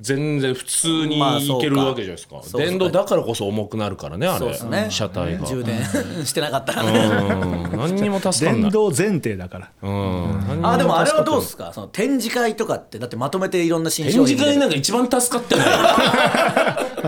[0.00, 2.78] 全然普通にいけるわけじゃないですか,、そうですね。
[2.78, 4.38] 電動だからこそ重くなるからねあれ。
[4.40, 4.86] そうですね。
[4.90, 5.46] 車体が。
[5.46, 5.78] 充電
[6.24, 6.82] してなかったら。
[6.82, 7.76] うねん。
[7.76, 8.70] 何にも助かんない。
[8.70, 9.70] 電動前提だから。
[9.82, 10.66] うん。
[10.66, 11.72] あでもあれはどう助ですか？
[11.72, 15.66] その展示会とかってだってまとめていろんな新か商品展示会なんか一番助かってない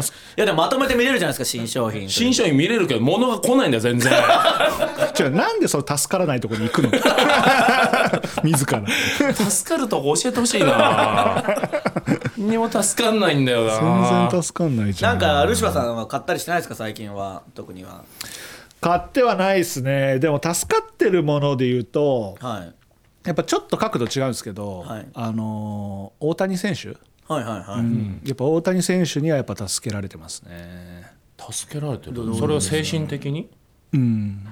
[0.00, 4.12] いやでもまとめて見れるじゃないですか新商品新商品見れるけど物が来ないんだよ全然。
[5.18, 6.90] 違うなんでその助からないところに行くの？
[8.44, 8.82] 自ら。
[9.34, 11.42] 助かるとこ教えてほしいな。
[12.36, 14.28] 何にも助かんないんだよな。
[14.28, 17.42] 全然助かんないじゃなんんかルシファーさんは買ったりしてないですか最近は？
[17.54, 18.02] 特には。
[18.80, 20.18] 買ってはないですね。
[20.18, 22.74] でも助かってるもので言うとはい。
[23.26, 25.06] やっぱちょっと角度違うんですけど、はい。
[25.14, 26.94] あのー大谷選手、
[27.26, 27.82] はいはいは
[28.24, 31.10] い、やっぱ大谷選手にはやっぱ助けられてますね。
[31.50, 32.34] 助けられてる。
[32.36, 33.48] それは精神的に？
[33.92, 34.46] うん。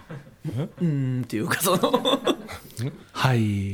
[0.44, 1.92] うーんっていうかその。
[3.12, 3.72] はい。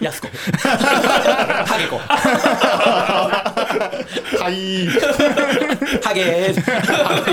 [0.00, 0.28] やす子。
[0.28, 1.96] ハゲ子。
[4.36, 4.88] はい。
[6.04, 6.22] ハゲ。
[6.22, 6.54] ー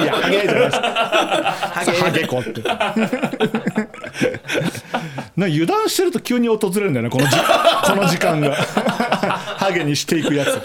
[0.02, 0.78] いやハゲじゃないです。
[0.78, 1.92] ハゲ。
[1.92, 2.62] ハゲ子って
[5.36, 7.36] な油断してると急に訪れるんだよねこのじ
[7.90, 8.54] この時間が。
[8.56, 10.60] ハゲにしていくやつ。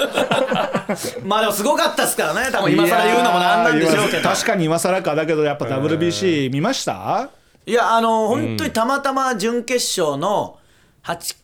[1.24, 2.48] まあでもすごかったですからね。
[2.50, 4.28] 多分今更言うのもなんなんでしょうけど。
[4.28, 7.28] 確かに今更かだけどやっぱ WBC 見ました？
[7.66, 10.56] いやあの本当にたまたま準決勝の
[11.04, 11.36] 8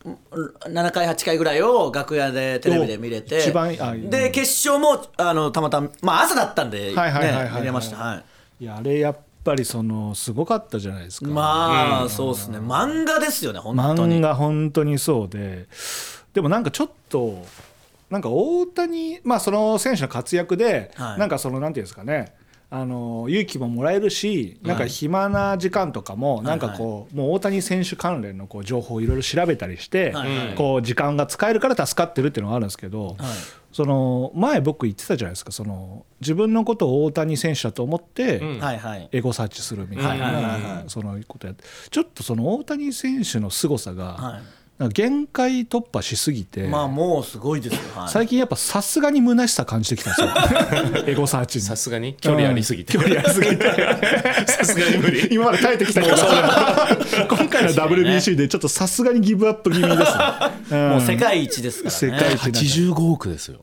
[0.67, 3.37] 7回8回ぐらいを楽屋でテレビで見れて。
[3.37, 7.97] お一番あで決勝もあのたまたままあ朝だったんでね見れました。
[7.97, 8.15] は
[8.59, 8.63] い。
[8.63, 11.27] いやあれやっぱりそのすごかったじゃないですか。
[11.27, 12.57] まあそうですね。
[12.57, 14.17] 漫画ですよね本当に。
[14.17, 15.67] 漫画本当にそうで。
[16.33, 17.45] でもなんかちょっと
[18.09, 21.19] なんか大谷まあその選手の活躍で、はい。
[21.19, 22.33] なんかそのなんていうんですかね。
[22.71, 30.55] あの勇気ももらえるしなんか暇な時間とかもなんかこうもう大谷選手関連のこう情報をいろいろ調べたりしてはいはい。
[30.55, 33.15] こう時間が使えるから助かってるっていうのがあるんですけど
[33.75, 35.51] その前僕言ってたじゃないですか。
[35.51, 38.59] その自分のことを大谷選手だと思ってん。
[38.61, 39.09] はいはい。
[39.11, 40.89] エゴサーチするみたいなはい。
[40.89, 41.65] そのことやって。
[41.91, 44.41] ちょっとその大谷選手の凄さが、はい
[44.89, 47.79] 限界突破しすぎて、まあもうすごいですよ。
[47.95, 48.09] はい。
[48.09, 51.03] 最近やっぱさすがに虚しさ感じてきたんですよ。
[51.07, 51.63] エゴサーチに。
[51.63, 52.15] さすがに。
[52.15, 52.91] 距離ありすぎて。
[52.91, 53.71] 距離ありすぎて。
[54.47, 55.29] さすがに無理。
[55.31, 60.19] 今まで耐えてきたけど今回の WBC でちょっとさすがにギブアップ気味ですね、
[60.71, 61.97] う んもう世界一ですからね。
[61.97, 63.59] 世界一なんか85億ですよ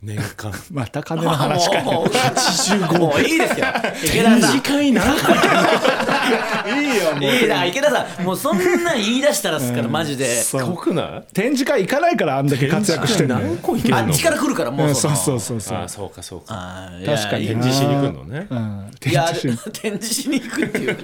[0.00, 0.52] 年間。
[0.70, 3.66] また金の話かもう85もういいですよ。
[4.04, 4.60] 池田さん。
[4.60, 8.24] 会ないいよもういいな池田さん。
[8.24, 10.42] もうそんなん言い出したらっすからマジで。
[10.42, 10.62] そう。
[10.70, 11.22] 濃くない？
[11.34, 14.00] 展示会行かないからあんだけ活躍してるの何よ個いけるの？
[14.00, 15.78] あっちから来るからもううんそそうのそうそうそう。
[15.78, 16.90] ああそうかそうか。
[17.04, 17.46] 確かに。
[17.48, 18.46] 展示しに来るのね。
[18.50, 18.90] うん。
[19.06, 20.94] いや展示し 展示しに行くっていう。
[20.94, 21.02] か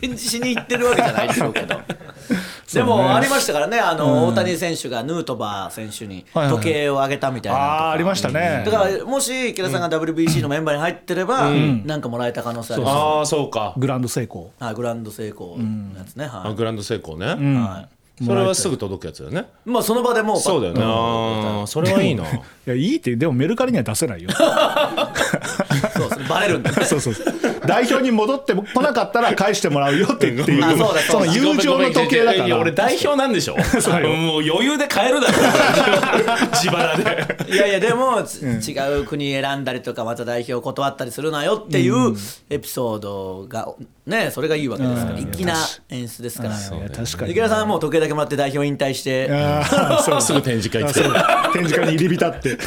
[0.00, 1.78] 展示しに行ってるわけじゃないでしょうけど。
[2.72, 3.78] でもありましたからね。
[3.78, 8.62] あの、大谷選手がヌートバー選手に時計をあげたみたいなりましたね。
[8.64, 13.74] だからもし池田さんが WBC のメンバーに入ってれば、なんかもらえた可能性あります、ああそうか。
[13.76, 14.52] グランド成功。
[14.58, 16.50] はい、グランド成功のやつね、はい。
[16.50, 17.26] あグランド成功ね。
[17.26, 17.98] はい。
[18.24, 19.48] それはすぐ届くやつだよね。
[19.64, 22.24] まあその場でもうそうだよねああそれはいいな。
[22.28, 24.30] いやいいってでもメルカリには出せないよ
[25.98, 26.76] そうですねバレるんでね。
[26.86, 27.34] そうそうそう。
[27.66, 31.26] 代表に戻ってこなかったら返してもらうよってっていうあそうだそうだ。
[31.26, 33.56] の友情の時計だかいや俺ら代表なんでしょ。
[33.80, 34.10] そうよ。
[34.10, 35.34] もう余裕で買えるだろ。
[36.52, 37.26] 自腹で。
[37.50, 42.14] いやいやでも、つ違う国選んだりとかまた代表断ったりするなよっていう
[42.50, 43.68] エピソードが
[44.06, 45.30] ねそれがいいわけですから、うん。
[45.32, 45.54] 粋な
[45.90, 47.32] 演出ですから、いや確かに。
[47.32, 49.28] 池田さんはもう時計だけもらって代表引退して
[50.20, 51.02] すぐ展示会行って。
[51.52, 52.58] 展示会に入り浸って。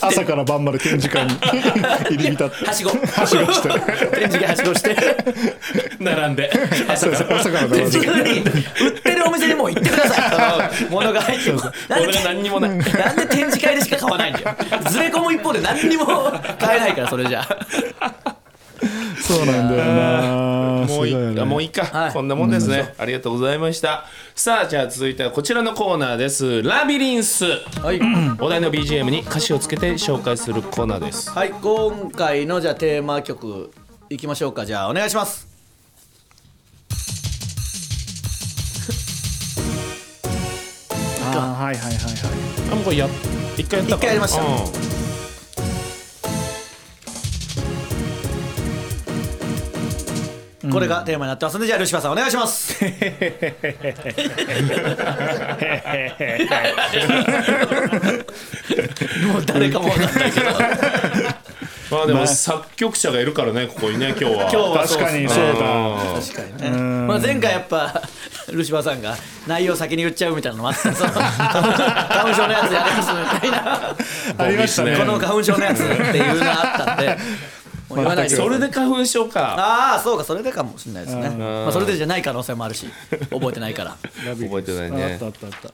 [0.00, 1.32] 朝から晩まで展示会に
[2.08, 2.66] 入り浸って。
[2.66, 2.90] はしご。
[2.90, 3.68] はしごして。
[4.18, 4.96] 展示会はしごして。
[6.00, 6.50] 並んで。
[6.96, 7.82] そうそう朝から晩まで。
[7.84, 10.84] 売ってるお店にもう行ってください。
[10.90, 12.70] 物が入ってもなんで俺が何にもない。
[12.70, 12.80] なん
[13.16, 14.56] で展示会でしか買わないんだよ。
[14.88, 16.06] ずれ込む一方で何にも
[16.58, 17.46] 買えないからそれじゃ
[19.20, 20.86] そうなんだよな。
[20.86, 21.40] もういいよね。
[21.40, 22.12] あもういいか、はい。
[22.12, 24.04] こんなもんですね、ありがとうございました。
[24.34, 26.62] さあじゃあ続いてはこちらのコーナーです。
[26.62, 27.44] ラビリンス。
[27.82, 28.00] はい、
[28.40, 31.30] お題の BGM に歌詞をつけて紹介するコーナーです。
[31.30, 33.70] はい、今回のじゃあテーマ曲
[34.10, 34.64] いきましょうか。
[34.64, 35.48] じゃあお願いします。
[41.30, 41.94] あーはいはいはいはい。
[42.72, 43.08] あもうこれや
[43.56, 44.42] 一回やったか一回やりました。
[44.42, 44.87] うん
[50.70, 52.84] これがテーマになってますのでじゃあルシファーさんお願いします。
[59.26, 60.46] もう誰かも分かんないけど。
[61.90, 64.30] まあでも作曲者がいるからねここにね今日は。
[64.42, 65.50] 今日は確かにそうだ。
[65.50, 66.20] うん。
[66.20, 68.02] 確かにね、まあ、前回やっぱ
[68.52, 69.16] ルシファーさんが
[69.46, 73.96] 内容先に言っちゃうみたいなのもあってその花粉症のやつやりますみたいな。
[74.38, 74.96] ありましたね。
[74.96, 77.16] この花粉症のやつっていうのがあったんで
[77.96, 78.36] 言わないで。
[78.36, 79.54] それで花粉症か。
[79.58, 82.86] ああそうかそれでかもしれないですね、まあ、それでじゃない可能性もあるし
[83.30, 83.96] 覚えてないから。
[84.34, 85.72] 覚えてないあねったあったあった。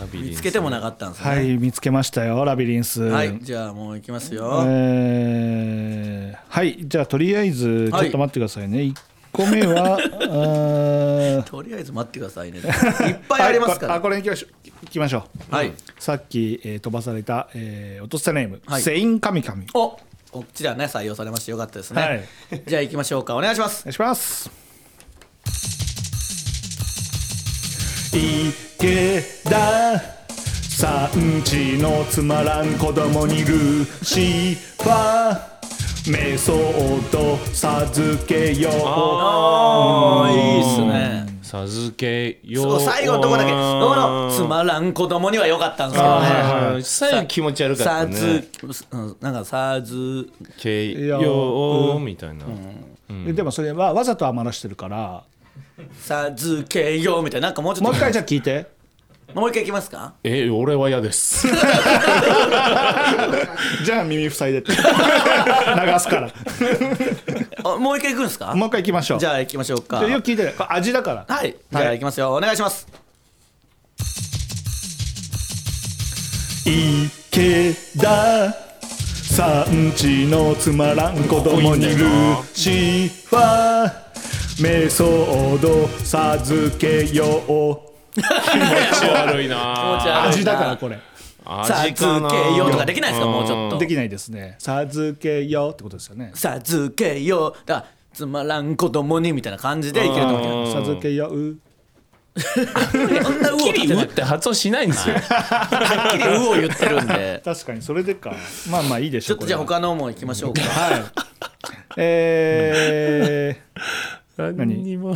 [0.00, 1.30] ラビリンス見つけてもなかったんですね。
[1.30, 3.02] はい見つけましたよラビリンス。
[3.02, 8.94] はい、じゃあもう行きますよ、えーはいじゃあとりあえずちょっと待ってくださいね、1
[9.32, 9.98] 個目は
[11.48, 12.58] とりあえず待ってくださいね。
[12.58, 13.94] いっぱいありますから。
[13.94, 14.50] あこれ行きましょう
[14.82, 15.54] 行きましょう。
[15.54, 15.72] はい。
[15.98, 18.82] さっき、えー飛ばされた、えー、落としたネーム、はい。
[18.82, 19.66] セインカミカミ。
[19.74, 20.00] おお
[20.32, 22.24] こっちではね採用されましてよかったですね、はい。
[22.66, 23.36] じゃあ行きましょうか。
[23.36, 23.84] お願いします。
[23.84, 24.50] 願いします
[28.14, 30.00] 池田
[30.70, 38.72] さんちのつまらん子供にルシファーメソッド授けよう。
[38.86, 43.50] ああいいっすね授けよそう最後のとこだけ。
[43.50, 46.82] のつまらん子供には良かったんですけどね。
[46.82, 48.48] 最後気持ち悪かったさねず
[48.90, 52.46] うんなんかさずけよみたいな。
[53.26, 55.24] ででもそれはわざと余らしてるから。
[56.00, 57.48] さずけよみたいな。
[57.48, 57.84] なんかもうちょっと。
[57.84, 58.66] もう一回じゃあ聞いて。
[59.34, 60.12] もう一回いきますか？
[60.24, 61.48] え俺は嫌です。
[63.84, 64.72] じゃあ耳塞いでって。
[64.76, 64.78] 流
[65.98, 66.30] すから
[67.64, 68.54] あもう一回いくんですか？
[68.54, 69.18] もう一回行きましょう。
[69.20, 70.00] じゃあ行きましょうか。
[70.00, 71.34] でよく聞いてねこれ味だから。
[71.34, 71.56] はい。
[71.70, 72.34] じゃあ行きますよ。
[72.34, 72.86] お願いします。
[76.64, 78.52] 池田
[79.34, 82.06] さんちのつまらん子供にル
[82.54, 83.92] シファー。
[84.62, 87.92] メソッド授けよう。
[88.14, 88.26] 気持
[89.00, 89.56] ち悪いな。
[89.74, 91.00] 気持ち悪い味だからこれ
[91.44, 93.26] さ味かなずけよとかできないですか？
[93.30, 93.78] もうちょっと。
[93.78, 94.56] できないですね。
[94.58, 96.32] 授けようってことですよね。
[96.34, 101.36] さずけよだからつまらん子供にみたいな感じでいけると思うけど授けよう。
[101.36, 101.58] そん。
[103.42, 107.42] なうをキリウっ言って発音しないんですよはっきりうを言ってるんで。
[107.44, 108.34] 確かにそれでか。
[108.70, 110.62] まあまあいいでしょうちょっとじゃあ他のも行きましょうか。
[110.62, 111.02] はい。
[111.98, 113.60] え
[114.38, 114.76] 何？
[114.82, 115.14] にも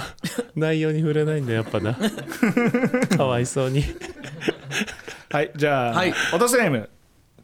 [0.57, 1.97] 内容に触れないんだやっぱな。
[3.17, 3.83] かわいそうに。
[3.83, 3.97] ー、
[5.31, 6.11] はいじゃあ、はい。
[6.11, 6.89] 落とせネーム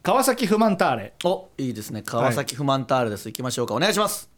[0.03, 1.13] 川崎不満ターレ。
[1.25, 2.03] おいいですね。
[2.03, 3.29] 川崎不満タールです。
[3.29, 3.75] 行きましょうか。
[3.75, 4.31] お願いします。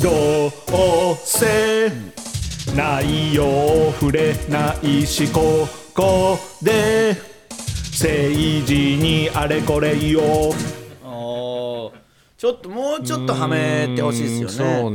[0.00, 1.90] どうせ
[2.76, 7.16] 内容触れないしここで
[7.92, 10.54] 政治にあれこれ言おう
[12.36, 14.94] ちょっともうちょっとはめてほしいですよね。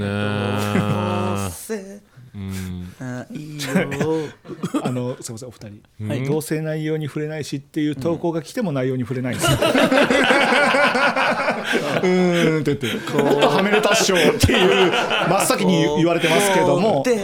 [1.49, 2.43] そうねどう
[3.59, 4.15] せないよ
[4.83, 9.57] あのすみませんお二人、はいどうせ内容に触れないしっていう投稿が来ても内容に触れないんですよ。
[9.57, 12.61] うーん。
[12.61, 12.87] って言って
[13.21, 14.91] もっとはめれたっしょっていう
[15.29, 17.03] 真っ先に言われてますけども。
[17.05, 17.17] で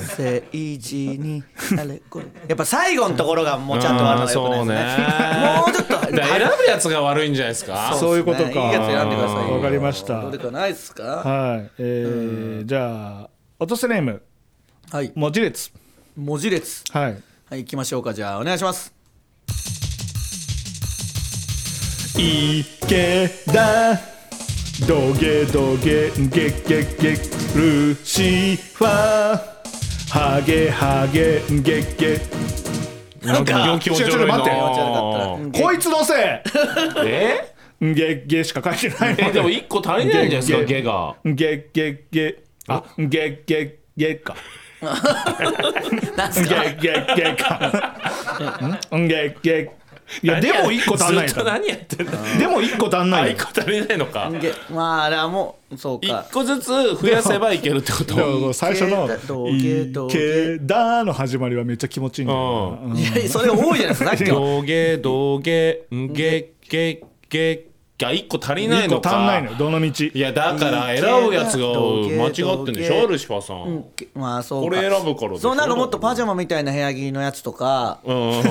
[0.00, 0.46] 政
[0.80, 1.42] 治に
[1.78, 2.26] あれこれ。
[2.48, 5.06] やっぱ最後のところがもうちゃんと悪いのがよくないですね。
[5.56, 6.20] もうちょっと選ぶ
[6.68, 7.96] やつが悪いんじゃないですか。
[7.98, 8.50] そういうことか。
[8.50, 9.54] いいやつ選んでくださいよ。
[9.54, 10.22] わかりました。
[10.22, 11.02] どれかないですか？
[11.02, 13.30] はい、えーじゃあ
[13.60, 14.22] 落とせネーム。
[14.90, 15.12] はい。
[15.14, 15.70] 文字列。
[16.16, 16.82] 文字列。
[16.92, 17.12] はい。
[17.50, 18.14] はい行きましょうか。
[18.14, 18.90] じゃあお願いします。
[22.16, 24.00] 池田
[24.88, 27.18] ドゲドゲゲゲゲ
[27.54, 29.40] ルシファー。
[30.08, 32.18] ハゲハゲゲゲ
[33.22, 36.42] なんか気持ちょっと待ってこいつのせ。
[37.04, 37.54] え？
[37.82, 41.14] いゲゲしか書いてないえでも一個足りないんじゃないですかゲゲが。
[41.24, 44.36] ゲゲゲあゲゲゲか。
[46.16, 46.64] なんすか？
[46.64, 48.96] ゲゲゲか。
[48.96, 49.08] ん？
[49.08, 49.70] ゲゲ。
[50.22, 54.28] いやでも一個足んないずっと何やってんだでも一個足んなあい一個足りないのか。
[54.40, 56.26] げまああれはもうそうか。
[56.28, 58.52] 一個ずつ増やせばいけるってこと？
[58.52, 62.34] 最初のドゲド「ゲ池田」の始まりはめっちゃ気持ちいいいや
[63.28, 64.10] それ多いじゃないですか。
[64.10, 67.66] さっきのドゲドゲゲゲゲ
[68.00, 69.56] が一個足りない一個のか足んないのよ。
[69.58, 70.04] どの道。
[70.04, 73.84] いやだから選ぶやつが間違ってんでしょルシファーさん。
[74.14, 74.68] まあそうか。
[74.68, 75.40] これ選ぶからでしょ。
[75.40, 78.00] そうなんかもっとパジャマみたいな部屋着のやつとか。
[78.04, 78.42] うん。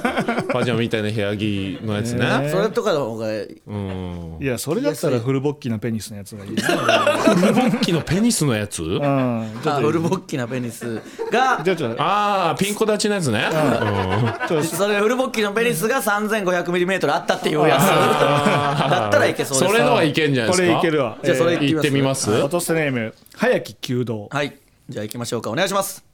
[0.52, 2.38] パジャマみたいな部屋着のやつね。
[2.38, 4.38] ねそれとかの方がうん。
[4.40, 8.82] いやそれだったらフルボッキーなペニスのやつがいいな、フルボッキのペニスのやつ？
[8.82, 11.00] うん、フルボッキなペニス
[11.34, 11.90] がじゃあちょ。
[11.92, 13.46] っとああピンコ立ちのやつね。
[14.48, 17.80] ちょっとそれフルボッキのペニスが 3500mm あったっていうやつ。
[17.80, 19.72] だったらいけそうです。
[19.72, 20.66] それのはいけんじゃないですか。
[20.66, 21.18] これいけるわ。
[21.22, 22.30] じゃあそれえ行ってみます？
[22.30, 24.28] ー落とせネーム早き弓道。
[24.30, 24.58] はい。
[24.88, 25.50] じゃあ行きましょうか。
[25.50, 26.04] お願いします。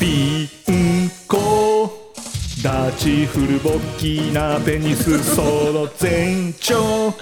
[0.00, 2.12] ピンコ
[2.62, 7.12] ダチフルボッキーなペニスその全長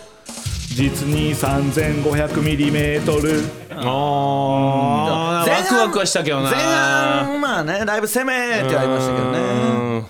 [0.76, 3.48] 実に 3500mm
[3.78, 6.50] ああワクワクはしたけどな。
[6.50, 10.04] 前半まあねだいぶ攻めてはいましたけどね。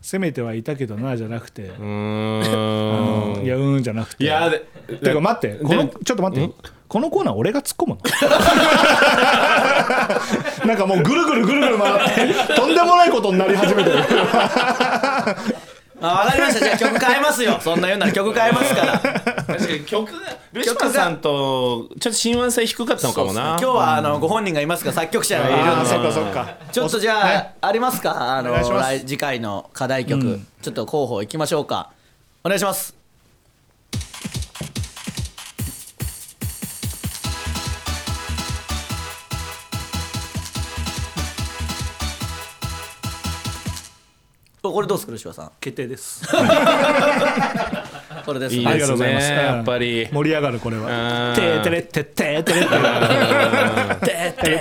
[0.00, 1.62] 攻めてはいたけどなじゃなくて。
[1.62, 4.22] うーんいやうんじゃなくて。
[4.22, 4.64] いやで
[5.02, 5.56] てか待って。
[5.64, 6.54] このちょっと待って。
[6.86, 8.02] このコーナー俺が突っ込むの？
[10.64, 11.94] なんかもうぐるぐるぐるぐる回っ
[12.36, 13.98] てとんでもないことになり始めてる
[16.02, 16.60] あわかりました。
[16.60, 17.58] じゃあ曲変えますよ。
[17.60, 18.98] そんな言うなら曲変えますから。
[18.98, 20.18] 確かに曲が
[20.52, 23.50] ルシファーさんとちょっと親和性低かったのかもな。
[23.50, 25.70] 今日はあのご本人がいますが作曲者がいるんで。
[25.70, 26.56] ああそっかそっか。
[26.72, 28.36] ちょっとじゃあ、ありますか？
[28.36, 28.54] あの
[28.98, 31.90] 次回の課題曲、ちょっと候補いきましょうか。
[32.44, 33.01] お願いします
[44.62, 45.50] これどうですか吉川さん？
[45.60, 46.22] 決定です。
[48.24, 48.86] これですいいありですね。
[48.86, 49.30] がとうございます。
[49.32, 50.08] やっぱり。
[50.12, 51.30] 盛り上がるこれは。
[51.30, 51.34] うん。
[51.34, 52.72] てーてれってってーてれってて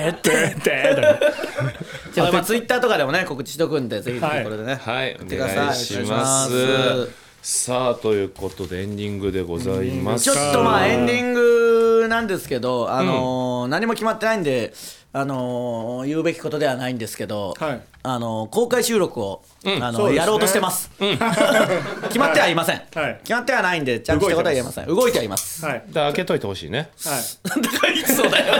[0.09, 7.09] ーてーてーじゃあまあツイッターとかでもね告知しとくんでぜひぜはいひこれでね、はいってくださいお願いしますお願いします
[7.41, 14.73] さあということでエンディングでございますちょっとまあエンディングなんですけど、あのー何も決まってないんで、
[15.13, 17.81] あのー言うべきことではないんですけど、はい。
[18.03, 20.15] あのー公開収録を、あのそうですね。
[20.15, 20.89] やろうとしてます、
[22.07, 23.17] 決まってはいません、はい。
[23.23, 24.87] 決まってはないんでちゃんとしたことは言えません。
[24.87, 25.65] 動いてはいます。
[25.65, 25.83] はい。
[25.87, 26.89] で開けといてほしいね。
[27.03, 27.59] はい。
[27.61, 28.53] だからいつそうだよ。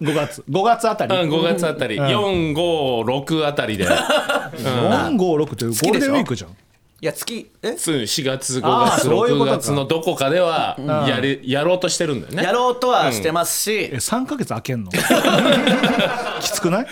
[0.00, 0.44] 5月。
[0.50, 1.16] 5月あたり。
[1.16, 1.96] うん5月あたり。
[1.96, 3.86] 456あたりで。
[3.86, 6.50] 456ってゴールデンウィークじゃん。
[6.50, 6.54] い
[7.04, 7.76] や月え？
[7.76, 9.58] すぐ4月5あー月6そういうことか。
[9.58, 10.76] 月のどこかでは
[11.08, 12.42] やれやろうとしてるんだよね。
[12.42, 13.90] やろうとはしてますし。
[13.92, 14.90] え、3ヶ月空けんの？
[16.40, 16.86] きつくない？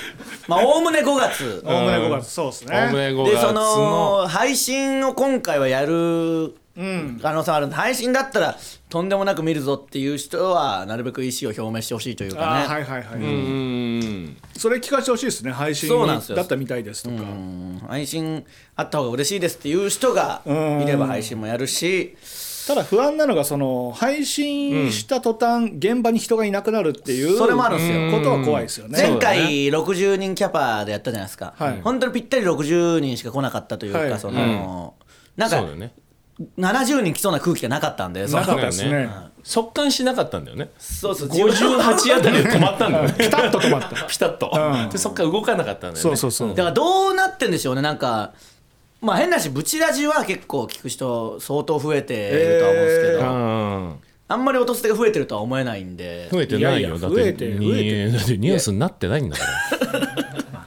[0.48, 1.62] まあおおむね5月。
[1.64, 2.30] おおむね5月。
[2.30, 8.56] そうですおおむねね5でその配信を今回はやる可能性あるんで配信だったら
[8.88, 14.36] とんでもなく見るぞっていう人はなるべく意思を表明してほしいというあかね、ーはいはいはい、うん。
[14.56, 15.50] それ聞かせてほしいですね。
[15.52, 15.88] 配信
[16.34, 17.16] だったみたいですとか。
[17.16, 17.82] うん。
[17.86, 18.44] 配信
[18.76, 22.16] あった方が嬉しいですっていう人がいれば配信もやるし。
[22.66, 28.10] ただ不安なのがその配信した途端、現場に人がいなくなるっていうそれもあるんですよ。
[28.12, 29.02] ことは怖いですよね。
[29.02, 31.80] 前回60人キャパでやったじゃないですか、はい。
[31.82, 34.18] 本当にぴったり60人しか来なかったというか、はい。
[34.20, 34.94] その、
[35.36, 35.92] なんかそうだよね
[36.58, 39.08] 70人来そうな空気がなかったんでそなかったですね。
[39.44, 40.70] 速乾しなかったんだよね。
[40.78, 41.28] そうそう。
[41.28, 43.14] 58あたりで止まったんだよね。
[43.18, 44.06] ピタッと止まった。
[44.06, 44.90] ピタッと、うん。
[44.90, 46.00] でそっから動かなかったんだよね。
[46.00, 46.48] そうそうそう。
[46.50, 47.82] だからどうなってんでしょうね。
[47.82, 48.32] なんか
[49.00, 53.94] まあ変なしブチラジは結構聞く人相当増えてるとは思うんですけど、うん
[54.28, 56.28] あんまり音捨てが増えてるとは思えないんで。
[56.32, 56.98] 増えてないよ。
[56.98, 59.44] だって増えてに増えてだってニュースになってないんだか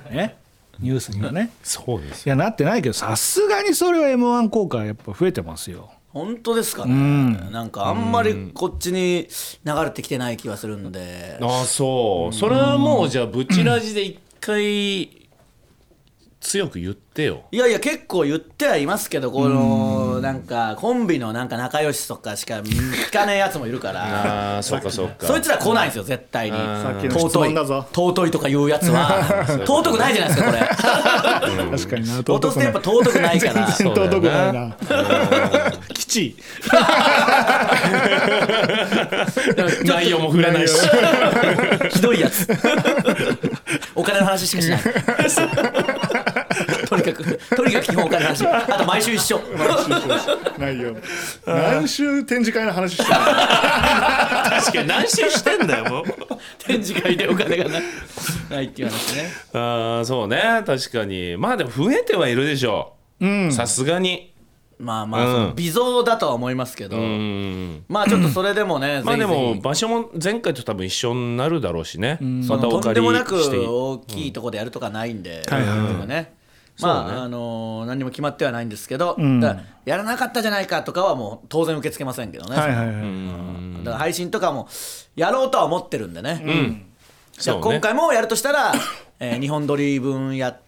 [0.10, 0.12] ら。
[0.14, 0.38] ね
[0.80, 1.52] ニュースにはね。
[1.64, 5.92] そうですいやなってないけどさすがにそれは m 1効果やっぱ増えてますよ。
[6.10, 7.52] 本当ですかね、ん。
[7.52, 9.28] なんかあんまりこっちに
[9.66, 12.34] 流れてきてない気はするんで、ああそう。
[12.34, 15.25] それはもうじゃあブチラジで一回
[16.46, 17.46] 強く言ってよ。
[17.52, 24.56] いやいや結構言ってはいますけどこのなんかコンビのなんか仲良しとかしか聞かねえやつもいるから。
[24.56, 25.26] ああそうかそうか。
[25.26, 26.58] そいつら来ないんですよ絶対に。
[26.58, 27.88] さっきの質尊い問だぞ。
[27.92, 29.24] 尊いとか言うやつは。
[29.66, 31.78] 尊くないじゃないですかこれ。
[31.78, 32.34] 確かにな。
[32.36, 33.72] 音捨てやっぱ尊くないから。
[33.72, 34.76] 戦闘得ないな。
[35.96, 36.38] 基地
[39.84, 40.76] 内容も触れないし。
[41.90, 42.48] ひどいやつ。
[43.96, 44.82] お金の話しかしない
[46.90, 48.48] とにかくとにかく基本お金の話。
[48.48, 49.42] あと毎週一緒。
[50.58, 50.96] ないよ
[51.46, 56.06] 何週展示会の話してる 確かに何周してんだよもう。
[56.60, 57.84] 展示会でお金がない。
[58.50, 59.32] ないっていう話ね。
[59.54, 60.64] ああそうね。
[60.66, 61.38] 確かに。
[61.38, 63.52] まあでも増えてはいるでしょう。
[63.52, 64.34] さすがに。
[64.78, 65.32] まあまあ、うん。
[65.32, 67.84] その微増だとは思いますけど、うん。
[67.88, 69.54] まあちょっとそれでもね、まあでぜひぜひ。
[69.56, 76.35] も場所も前回と多分一緒になるだろうしねまたとお借りんでもなくして大きいところでやるとかないんで、はいはいはいとかね
[76.82, 84.68] まあ、あのー何にも決まってはないんですけど、だからやらなかったじゃないかとかはもう当然受け付けませんけどね、はいはいはいだから配信とかも
[85.16, 86.84] やろうとは思ってるんでね、
[87.38, 87.78] じゃあそうね。
[87.78, 88.74] 今回もやるとしたら、
[89.20, 90.60] えー、2本撮り分やっ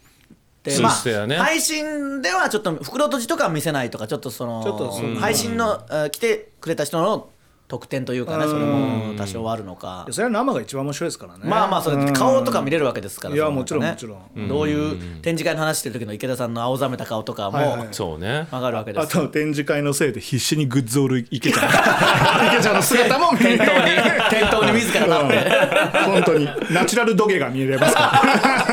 [0.62, 7.28] てツーステやね配信ではちょっと袋閉じとかは見せないとかちょっとそのちょっとそう配信の、えー来てくれた人の
[7.68, 10.04] 特典というかねそれも多少はあるのか。
[10.06, 11.40] いやそれは生が一番面白いですからね。
[11.44, 14.48] まあまあそれ顔とか見れるわけですからいやもちろんねもちろん。
[14.48, 18.46] どういう展示会の話してる時の池田さんの青ざめた顔とかもそうね。
[18.50, 21.68] 分かるわけですあと展示会のせいで必死にグッズを売る池ちゃん。
[22.48, 23.90] 池ちゃんの姿も店頭に。
[24.30, 25.98] 店頭に自ら立って。
[26.06, 26.48] 本当に。
[26.70, 28.67] ナチュラル土下が見れますから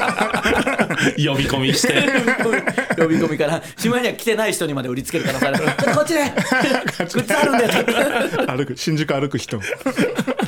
[1.17, 1.93] 呼び込みして。
[2.97, 5.57] 呼び込みからしまいには来てない人にまで売りつける可能性ある。
[5.57, 6.23] ちょっとこっちで。
[7.13, 7.67] グッズあるんで。
[8.47, 9.59] 歩く新宿歩く人。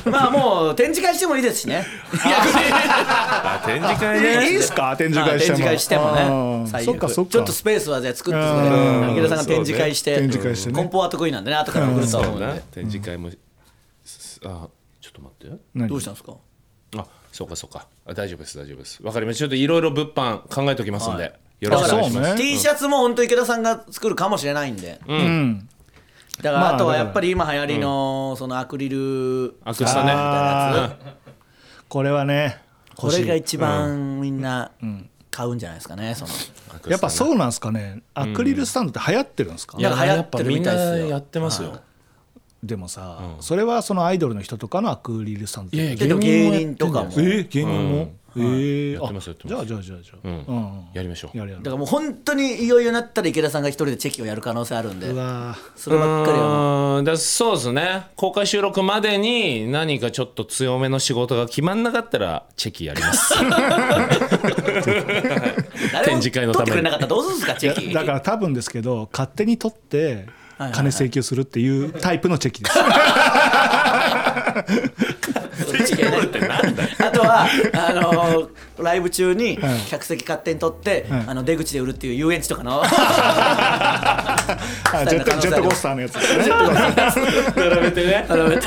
[0.04, 1.86] まあもう展示会してもいいですしね。
[2.24, 4.50] あ展示会ね。
[4.50, 4.96] いいっすか？
[4.96, 5.56] 展示まあ会しても。
[5.56, 7.30] 展示会してもあねそっかそっか。
[7.32, 10.16] ちょっとスペースはじゃあ作って田さんが展示会して。
[10.16, 10.74] 展示会してね。
[10.76, 12.18] 梱包は得意なんでね後から送ると。
[12.18, 12.40] 思うん。
[12.40, 13.28] なで展示会も。
[13.28, 14.68] あ
[15.00, 15.56] ちょっと待って。
[15.74, 15.88] 何？
[15.88, 16.32] どうしたんですか？
[16.32, 16.34] あ
[17.38, 17.86] そうかそうか。
[18.04, 19.00] あ大丈夫です大丈夫です。
[19.00, 19.42] わかりました。
[19.42, 21.32] ちょっといろいろ物販考えておきますんで、はい。
[21.60, 22.26] よろしくお願いします。
[22.26, 22.42] あそうね。
[22.42, 25.00] T シャツも本当池田さんが作るかもしれないんで。
[25.06, 25.68] うん。
[26.42, 30.10] だからまああとはやっぱり今流行りのそのアクリルアクスタね。
[30.12, 30.96] あ
[31.88, 32.60] これはね
[32.96, 34.72] これが一番みんな
[35.30, 36.32] 買うんじゃないですかねその。
[36.90, 38.02] やっぱそうなんですかね。
[38.14, 41.06] アクリルスタンドって流行ってるんですか、いやなんか流行ってるみたいですよ。
[41.06, 41.80] やってますよ、
[42.62, 47.10] でもさ、それはそのアイドルの人とかのアクリルスタンドいやいやけど芸人とかも。
[47.12, 48.92] えー、芸人も、えー。
[48.94, 50.32] やってますやってますあじゃあじゃあじゃあじゃあ、うん。
[50.32, 50.56] うん。
[50.56, 51.38] うんやりましょう。
[51.38, 51.62] やるやる。
[51.62, 55.08] だからもう本当にいよいよなったら池田さんが一人でチェキをやる可能性あるんで。
[55.08, 56.96] うわそればっかりはもう。
[56.96, 57.04] うーん。
[57.04, 58.06] だそうですね。
[58.16, 63.34] 公開収録までに何かちょっと強めの仕事が決まんなかったらチェキやります。
[66.04, 66.64] 展示会のために。
[66.64, 67.80] 取ってくれなかったらどうするんですかチェキ。
[67.86, 70.26] ーだから多分ですけど勝手に取って
[70.72, 72.78] 金請求するっていうタイプのチェキです、
[76.98, 78.48] あとはあのー
[78.82, 79.58] ライブ中に
[79.90, 82.82] 客席勝手に取って、あの出口で売るっていう遊園地とかの。
[84.90, 86.44] あジェットジェットコースターのやつですね。
[87.56, 88.26] 並べてね。
[88.28, 88.66] 並べて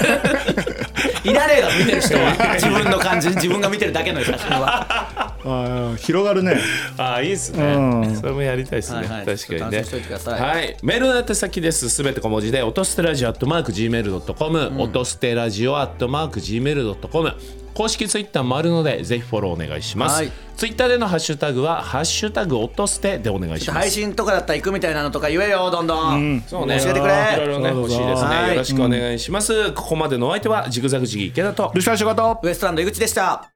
[1.24, 2.54] いらねえだろ見てる人は。
[2.56, 5.96] 自分の感じ自分が見てるだけの写真は。
[5.98, 6.58] 広がるね。
[6.98, 7.80] ああいいですね、う
[8.12, 8.16] ん。
[8.16, 9.26] それもやりたいですね、はいはい。
[9.26, 9.84] 確かにね。
[10.26, 10.78] はい。
[10.84, 11.90] メールの宛先です。
[11.90, 12.62] すべて小文字で。
[12.62, 16.40] 音捨てラジオアットマーク Gmail.com、音捨てラジオアットマーク
[16.82, 17.34] Gmail.com
[17.74, 20.32] 公式ツイッターもあるのでぜひフォローお願いします、はい。
[20.58, 23.80] ツイッターでのハッシュタグは「ハッシュタグ音捨て」でお願いします。
[23.80, 26.80] 配信とかだったら行くみたいなのとか言えよどんどん、そうね。
[26.84, 27.48] 教えてくいろいれ。
[27.48, 28.50] ろね欲しいですね、はい。
[28.50, 31.72] よろしくお願いします、ここまでのお相手はジグザグジギー池田と。
[31.74, 33.50] ルシファー仕事ウエストランド井口でした